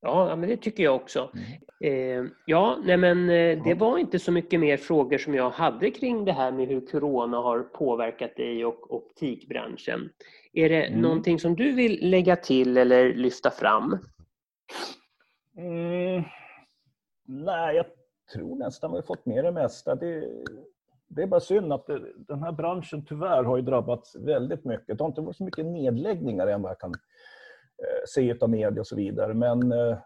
Ja, 0.05 0.35
men 0.35 0.49
det 0.49 0.57
tycker 0.57 0.83
jag 0.83 0.95
också. 0.95 1.29
Mm. 1.33 2.25
Eh, 2.25 2.31
ja, 2.45 2.77
nej 2.85 2.97
men 2.97 3.29
eh, 3.29 3.63
det 3.63 3.73
var 3.73 3.97
inte 3.97 4.19
så 4.19 4.31
mycket 4.31 4.59
mer 4.59 4.77
frågor 4.77 5.17
som 5.17 5.33
jag 5.35 5.49
hade 5.49 5.91
kring 5.91 6.25
det 6.25 6.31
här 6.31 6.51
med 6.51 6.67
hur 6.67 6.87
corona 6.87 7.37
har 7.37 7.59
påverkat 7.59 8.35
dig 8.35 8.65
och 8.65 8.93
optikbranschen. 8.95 10.09
Är 10.55 10.69
det 10.69 10.85
mm. 10.85 11.01
någonting 11.01 11.39
som 11.39 11.55
du 11.55 11.71
vill 11.71 12.09
lägga 12.09 12.35
till 12.35 12.77
eller 12.77 13.13
lyfta 13.13 13.51
fram? 13.51 13.97
Mm. 15.57 16.23
Nej, 17.25 17.75
jag 17.75 17.85
tror 18.33 18.55
nästan 18.55 18.91
vi 18.91 18.97
har 18.97 19.03
fått 19.03 19.25
med 19.25 19.43
det 19.43 19.51
mesta. 19.51 19.95
Det, 19.95 20.29
det 21.07 21.23
är 21.23 21.27
bara 21.27 21.39
synd 21.39 21.73
att 21.73 21.87
det, 21.87 22.01
den 22.17 22.43
här 22.43 22.51
branschen 22.51 23.05
tyvärr 23.05 23.43
har 23.43 23.57
ju 23.57 23.63
drabbats 23.63 24.15
väldigt 24.15 24.65
mycket. 24.65 24.97
Det 24.97 25.03
har 25.03 25.09
inte 25.09 25.21
varit 25.21 25.35
så 25.35 25.43
mycket 25.43 25.65
nedläggningar 25.65 26.47
än 26.47 26.61
vad 26.61 26.71
jag 26.71 26.79
kan 26.79 26.93
eh, 27.77 28.03
se 28.07 28.37
av 28.41 28.49
media 28.49 28.79
och 28.79 28.87
så 28.87 28.95
vidare. 28.95 29.33
Men 29.33 29.71
eh, 29.71 29.97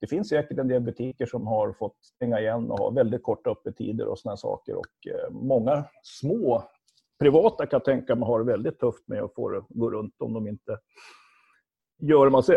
det 0.00 0.06
finns 0.06 0.28
säkert 0.28 0.58
en 0.58 0.68
del 0.68 0.82
butiker 0.82 1.26
som 1.26 1.46
har 1.46 1.72
fått 1.72 2.04
stänga 2.04 2.40
igen 2.40 2.70
och 2.70 2.78
ha 2.78 2.90
väldigt 2.90 3.22
korta 3.22 3.50
öppettider 3.50 4.06
och 4.06 4.18
sådana 4.18 4.36
saker. 4.36 4.76
Och 4.76 5.06
eh, 5.06 5.30
många 5.30 5.84
små 6.02 6.64
privata 7.18 7.66
kan 7.66 7.76
jag 7.76 7.84
tänka 7.84 8.14
mig 8.14 8.26
har 8.26 8.38
det 8.38 8.44
väldigt 8.44 8.80
tufft 8.80 9.08
med 9.08 9.22
att 9.22 9.34
få 9.34 9.48
det 9.48 9.58
att 9.58 9.68
gå 9.68 9.90
runt 9.90 10.14
om 10.18 10.32
de 10.32 10.48
inte 10.48 10.78
gör 11.98 12.30
massa 12.30 12.54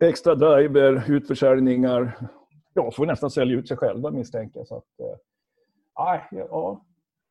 extra 0.00 0.34
driver, 0.34 1.10
utförsäljningar. 1.10 2.18
Ja, 2.74 2.90
får 2.90 3.06
nästan 3.06 3.30
sälja 3.30 3.58
ut 3.58 3.68
sig 3.68 3.76
själva 3.76 4.10
misstänker 4.10 4.58
jag. 4.58 4.66
Så 4.66 4.76
att, 4.76 5.00
äh, 5.00 6.20
ja, 6.30 6.84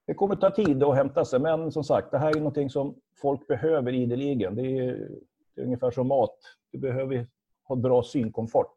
det 0.08 0.14
kommer 0.14 0.36
ta 0.36 0.52
tid 0.52 0.84
att 0.84 0.96
hämta 0.96 1.26
sig, 1.26 1.40
men 1.40 1.72
som 1.72 1.84
sagt, 1.84 2.12
det 2.12 2.18
här 2.18 2.30
är 2.30 2.40
någonting 2.40 2.70
som 2.70 2.96
folk 3.22 3.48
behöver 3.48 3.94
ideligen. 3.94 4.56
Det 4.56 4.78
är, 4.78 5.10
det 5.56 5.62
är 5.62 5.66
ungefär 5.66 5.92
som 5.92 6.08
mat. 6.08 6.38
Du 6.72 6.78
behöver 6.80 7.28
ha 7.64 7.76
bra 7.76 8.04
synkomfort. 8.04 8.76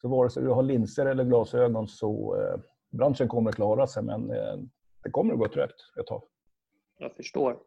Så 0.00 0.08
vare 0.08 0.30
sig 0.30 0.42
du 0.42 0.48
har 0.48 0.62
linser 0.62 1.06
eller 1.06 1.24
glasögon 1.24 1.88
så 1.88 2.36
eh, 2.40 2.60
branschen 2.90 3.28
kommer 3.28 3.50
att 3.50 3.56
klara 3.56 3.86
sig, 3.86 4.02
men 4.02 4.30
eh, 4.30 4.56
det 5.02 5.10
kommer 5.10 5.32
att 5.32 5.38
gå 5.38 5.48
trögt 5.48 5.80
ett 6.00 6.06
tag. 6.06 6.22
Jag 7.02 7.16
förstår. 7.16 7.58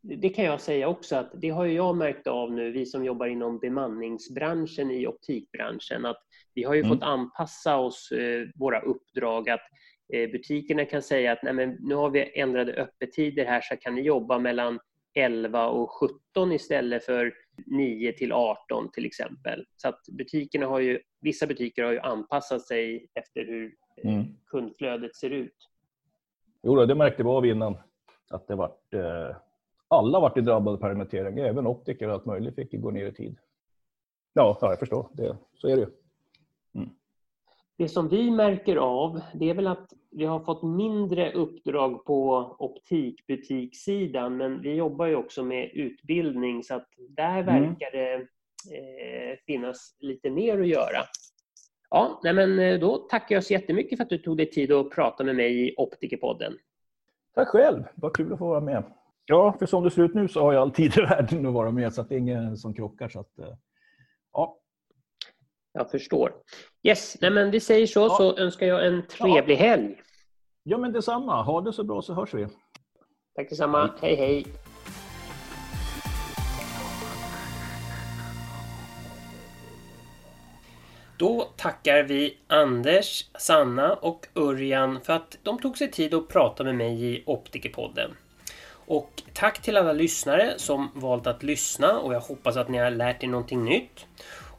Det 0.00 0.28
kan 0.28 0.44
jag 0.44 0.60
säga 0.60 0.88
också 0.88 1.16
att 1.16 1.30
det 1.34 1.48
har 1.48 1.66
jag 1.66 1.96
märkt 1.96 2.26
av 2.26 2.52
nu, 2.52 2.70
vi 2.70 2.86
som 2.86 3.04
jobbar 3.04 3.26
inom 3.26 3.58
bemanningsbranschen 3.58 4.90
i 4.90 5.06
optikbranschen, 5.06 6.06
att 6.06 6.22
vi 6.54 6.64
har 6.64 6.74
ju 6.74 6.80
mm. 6.80 6.90
fått 6.90 7.02
anpassa 7.02 7.76
oss, 7.76 8.12
eh, 8.12 8.48
våra 8.54 8.80
uppdrag, 8.80 9.50
att 9.50 9.60
eh, 10.12 10.30
butikerna 10.30 10.84
kan 10.84 11.02
säga 11.02 11.32
att 11.32 11.42
Nej, 11.42 11.52
men 11.52 11.76
nu 11.80 11.94
har 11.94 12.10
vi 12.10 12.40
ändrade 12.40 12.72
öppettider 12.72 13.44
här 13.44 13.60
så 13.60 13.76
kan 13.76 13.94
ni 13.94 14.02
jobba 14.02 14.38
mellan 14.38 14.78
11 15.14 15.68
och 15.68 15.90
17 16.34 16.52
istället 16.52 17.04
för 17.04 17.34
9 17.66 18.12
till 18.12 18.32
18 18.32 18.90
till 18.92 19.06
exempel. 19.06 19.64
Så 19.76 19.88
att 19.88 20.00
butikerna 20.18 20.66
har 20.66 20.80
ju, 20.80 20.98
vissa 21.20 21.46
butiker 21.46 21.82
har 21.82 21.92
ju 21.92 21.98
anpassat 21.98 22.62
sig 22.62 23.08
efter 23.14 23.44
hur 23.44 23.74
eh, 24.04 24.14
mm. 24.14 24.26
kundflödet 24.46 25.16
ser 25.16 25.30
ut. 25.30 25.70
Jo, 26.62 26.86
det 26.86 26.94
märkte 26.94 27.22
vi 27.22 27.28
av 27.28 27.46
innan 27.46 27.76
att 28.30 28.48
det 28.48 28.54
vart, 28.54 28.94
eh, 28.94 29.36
alla 29.88 30.20
vart 30.20 30.34
drabbade 30.34 30.76
av 30.76 30.80
permittering, 30.80 31.38
även 31.38 31.66
optiker 31.66 32.08
och 32.08 32.14
allt 32.14 32.24
möjligt 32.24 32.54
fick 32.54 32.80
gå 32.80 32.90
ner 32.90 33.06
i 33.06 33.12
tid. 33.12 33.36
Ja, 34.32 34.58
ja 34.60 34.70
jag 34.70 34.78
förstår. 34.78 35.08
Det, 35.12 35.36
så 35.54 35.68
är 35.68 35.76
det 35.76 35.82
ju. 35.82 35.88
Mm. 36.74 36.90
Det 37.76 37.88
som 37.88 38.08
vi 38.08 38.30
märker 38.30 38.76
av, 38.76 39.20
det 39.34 39.50
är 39.50 39.54
väl 39.54 39.66
att 39.66 39.92
vi 40.10 40.24
har 40.24 40.40
fått 40.40 40.62
mindre 40.62 41.32
uppdrag 41.32 42.04
på 42.04 42.56
optikbutikssidan, 42.58 44.36
men 44.36 44.62
vi 44.62 44.74
jobbar 44.74 45.06
ju 45.06 45.16
också 45.16 45.44
med 45.44 45.70
utbildning, 45.74 46.62
så 46.62 46.74
att 46.74 46.88
där 47.08 47.40
mm. 47.40 47.46
verkar 47.46 47.90
det 47.92 48.14
eh, 48.76 49.38
finnas 49.46 49.96
lite 49.98 50.30
mer 50.30 50.60
att 50.60 50.68
göra. 50.68 51.04
Ja, 51.90 52.20
nej 52.24 52.32
men 52.32 52.58
eh, 52.58 52.80
då 52.80 52.96
tackar 52.96 53.34
jag 53.34 53.44
så 53.44 53.52
jättemycket 53.52 53.98
för 53.98 54.04
att 54.04 54.10
du 54.10 54.18
tog 54.18 54.36
dig 54.36 54.50
tid 54.50 54.72
att 54.72 54.90
prata 54.90 55.24
med 55.24 55.36
mig 55.36 55.68
i 55.68 55.74
Optikerpodden. 55.76 56.58
Tack 57.34 57.48
själv, 57.48 57.84
vad 57.94 58.16
kul 58.16 58.32
att 58.32 58.38
få 58.38 58.48
vara 58.48 58.60
med. 58.60 58.84
Ja, 59.26 59.56
för 59.58 59.66
som 59.66 59.84
det 59.84 59.90
ser 59.90 60.02
ut 60.02 60.14
nu 60.14 60.28
så 60.28 60.40
har 60.40 60.52
jag 60.52 60.62
all 60.62 60.70
tid 60.70 60.98
i 60.98 61.00
världen 61.08 61.46
att 61.46 61.52
vara 61.52 61.70
med, 61.70 61.94
så 61.94 62.00
att 62.00 62.08
det 62.08 62.14
är 62.14 62.18
ingen 62.18 62.56
som 62.56 62.74
krockar. 62.74 63.08
Så 63.08 63.20
att, 63.20 63.38
eh, 63.38 63.54
ja. 64.32 64.58
Jag 65.72 65.90
förstår. 65.90 66.32
Yes, 66.82 67.16
nej 67.20 67.30
men 67.30 67.50
vi 67.50 67.60
säger 67.60 67.86
så, 67.86 68.00
ja. 68.00 68.08
så 68.08 68.38
önskar 68.38 68.66
jag 68.66 68.86
en 68.86 69.06
trevlig 69.06 69.54
ja. 69.54 69.58
helg. 69.58 70.00
Ja, 70.62 70.78
men 70.78 70.92
detsamma. 70.92 71.42
Ha 71.42 71.60
det 71.60 71.72
så 71.72 71.84
bra 71.84 72.02
så 72.02 72.14
hörs 72.14 72.34
vi. 72.34 72.46
Tack 73.34 73.48
detsamma. 73.48 73.90
Hej, 74.00 74.16
hej. 74.16 74.26
hej. 74.26 74.63
Då 81.16 81.48
tackar 81.56 82.02
vi 82.02 82.36
Anders, 82.46 83.24
Sanna 83.38 83.94
och 83.94 84.26
Örjan 84.34 85.00
för 85.00 85.12
att 85.12 85.38
de 85.42 85.58
tog 85.58 85.78
sig 85.78 85.90
tid 85.90 86.14
att 86.14 86.28
prata 86.28 86.64
med 86.64 86.74
mig 86.74 87.04
i 87.04 87.22
Optikerpodden. 87.26 88.10
Och 88.86 89.22
tack 89.32 89.62
till 89.62 89.76
alla 89.76 89.92
lyssnare 89.92 90.54
som 90.56 90.90
valt 90.94 91.26
att 91.26 91.42
lyssna 91.42 91.98
och 91.98 92.14
jag 92.14 92.20
hoppas 92.20 92.56
att 92.56 92.68
ni 92.68 92.78
har 92.78 92.90
lärt 92.90 93.24
er 93.24 93.28
någonting 93.28 93.64
nytt. 93.64 94.06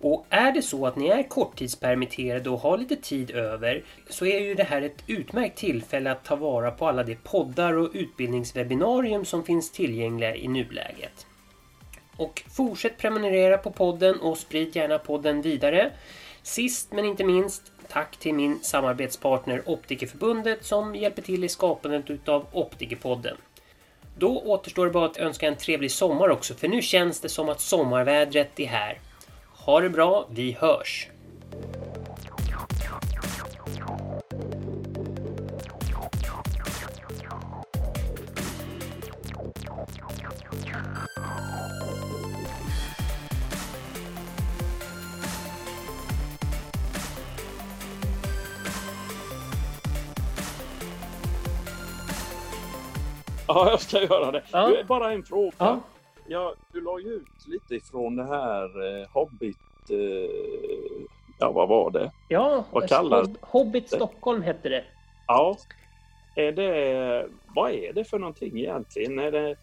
Och 0.01 0.25
är 0.29 0.51
det 0.51 0.61
så 0.61 0.87
att 0.87 0.95
ni 0.95 1.07
är 1.07 1.23
korttidspermitterade 1.23 2.49
och 2.49 2.59
har 2.59 2.77
lite 2.77 2.95
tid 2.95 3.31
över 3.31 3.83
så 4.09 4.25
är 4.25 4.39
ju 4.39 4.55
det 4.55 4.63
här 4.63 4.81
ett 4.81 5.03
utmärkt 5.07 5.57
tillfälle 5.57 6.11
att 6.11 6.23
ta 6.23 6.35
vara 6.35 6.71
på 6.71 6.87
alla 6.87 7.03
de 7.03 7.15
poddar 7.15 7.73
och 7.73 7.89
utbildningswebbinarium 7.93 9.25
som 9.25 9.43
finns 9.43 9.71
tillgängliga 9.71 10.35
i 10.35 10.47
nuläget. 10.47 11.25
Och 12.17 12.43
fortsätt 12.55 12.97
prenumerera 12.97 13.57
på 13.57 13.71
podden 13.71 14.19
och 14.19 14.37
sprid 14.37 14.75
gärna 14.75 14.97
podden 14.97 15.41
vidare. 15.41 15.91
Sist 16.45 16.91
men 16.91 17.05
inte 17.05 17.23
minst, 17.23 17.71
tack 17.87 18.17
till 18.17 18.33
min 18.33 18.59
samarbetspartner 18.61 19.63
Optikerförbundet 19.65 20.65
som 20.65 20.95
hjälper 20.95 21.21
till 21.21 21.43
i 21.43 21.49
skapandet 21.49 22.09
utav 22.09 22.45
Optikerpodden. 22.51 23.37
Då 24.17 24.41
återstår 24.41 24.85
det 24.85 24.91
bara 24.91 25.05
att 25.05 25.17
önska 25.17 25.47
en 25.47 25.55
trevlig 25.55 25.91
sommar 25.91 26.29
också, 26.29 26.53
för 26.53 26.67
nu 26.67 26.81
känns 26.81 27.19
det 27.19 27.29
som 27.29 27.49
att 27.49 27.61
sommarvädret 27.61 28.59
är 28.59 28.65
här. 28.65 28.99
Ha 29.53 29.79
det 29.79 29.89
bra, 29.89 30.27
vi 30.29 30.51
hörs! 30.51 31.09
Ja, 53.47 53.69
jag 53.69 53.81
ska 53.81 54.01
göra 54.03 54.31
det. 54.31 54.43
Ja. 54.51 54.67
Du, 54.67 54.83
bara 54.83 55.11
en 55.11 55.23
fråga. 55.23 55.55
Ja. 55.57 55.79
Ja, 56.27 56.53
du 56.73 56.81
la 56.81 56.99
ju 56.99 57.07
ut 57.07 57.47
lite 57.47 57.75
ifrån 57.75 58.15
det 58.15 58.25
här 58.25 58.99
eh, 59.01 59.07
Hobbit... 59.13 59.57
Eh, 59.89 61.05
ja, 61.39 61.51
vad 61.51 61.69
var 61.69 61.91
det? 61.91 62.11
Ja, 62.27 62.65
vad 62.71 62.89
kallar 62.89 63.25
Hobbit? 63.41 63.89
Stockholm 63.89 64.41
hette 64.41 64.69
det. 64.69 64.83
Ja. 65.27 65.57
Är 66.35 66.51
det, 66.51 67.29
vad 67.55 67.71
är 67.71 67.93
det 67.93 68.03
för 68.03 68.19
någonting 68.19 68.59
egentligen? 68.59 69.19
Är 69.19 69.31
det 69.31 69.55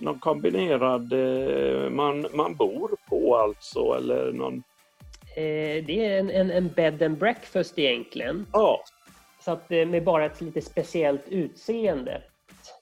någon 0.00 0.18
kombinerad... 0.18 1.12
Eh, 1.12 1.90
man, 1.90 2.26
man 2.34 2.54
bor 2.54 2.90
på 3.08 3.36
alltså, 3.36 3.94
eller 3.96 4.32
någon... 4.32 4.62
Eh, 5.36 5.84
det 5.84 6.04
är 6.04 6.18
en, 6.18 6.30
en, 6.30 6.50
en 6.50 6.68
bed 6.68 7.02
and 7.02 7.18
breakfast 7.18 7.78
egentligen. 7.78 8.46
Ja. 8.52 8.84
Så 9.40 9.50
att 9.50 9.72
eh, 9.72 9.86
med 9.86 10.04
bara 10.04 10.24
ett 10.24 10.40
lite 10.40 10.60
speciellt 10.60 11.28
utseende. 11.28 12.22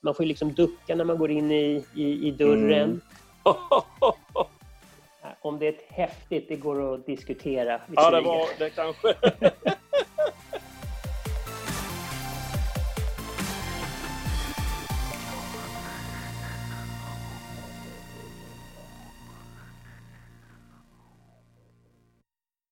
Man 0.01 0.15
får 0.15 0.25
ju 0.25 0.29
liksom 0.29 0.53
ducka 0.53 0.95
när 0.95 1.05
man 1.05 1.19
går 1.19 1.31
in 1.31 1.51
i, 1.51 1.85
i, 1.95 2.29
i 2.29 2.31
dörren. 2.31 2.73
Mm. 2.75 3.01
Om 5.41 5.59
det 5.59 5.67
är 5.67 5.73
ett 5.73 5.87
häftigt, 5.89 6.49
det 6.49 6.57
går 6.57 6.95
att 6.95 7.07
diskutera. 7.07 7.81
Ja, 7.95 8.11
det 8.11 8.21
var 8.21 8.47
det 8.59 8.71
kanske. 8.71 9.15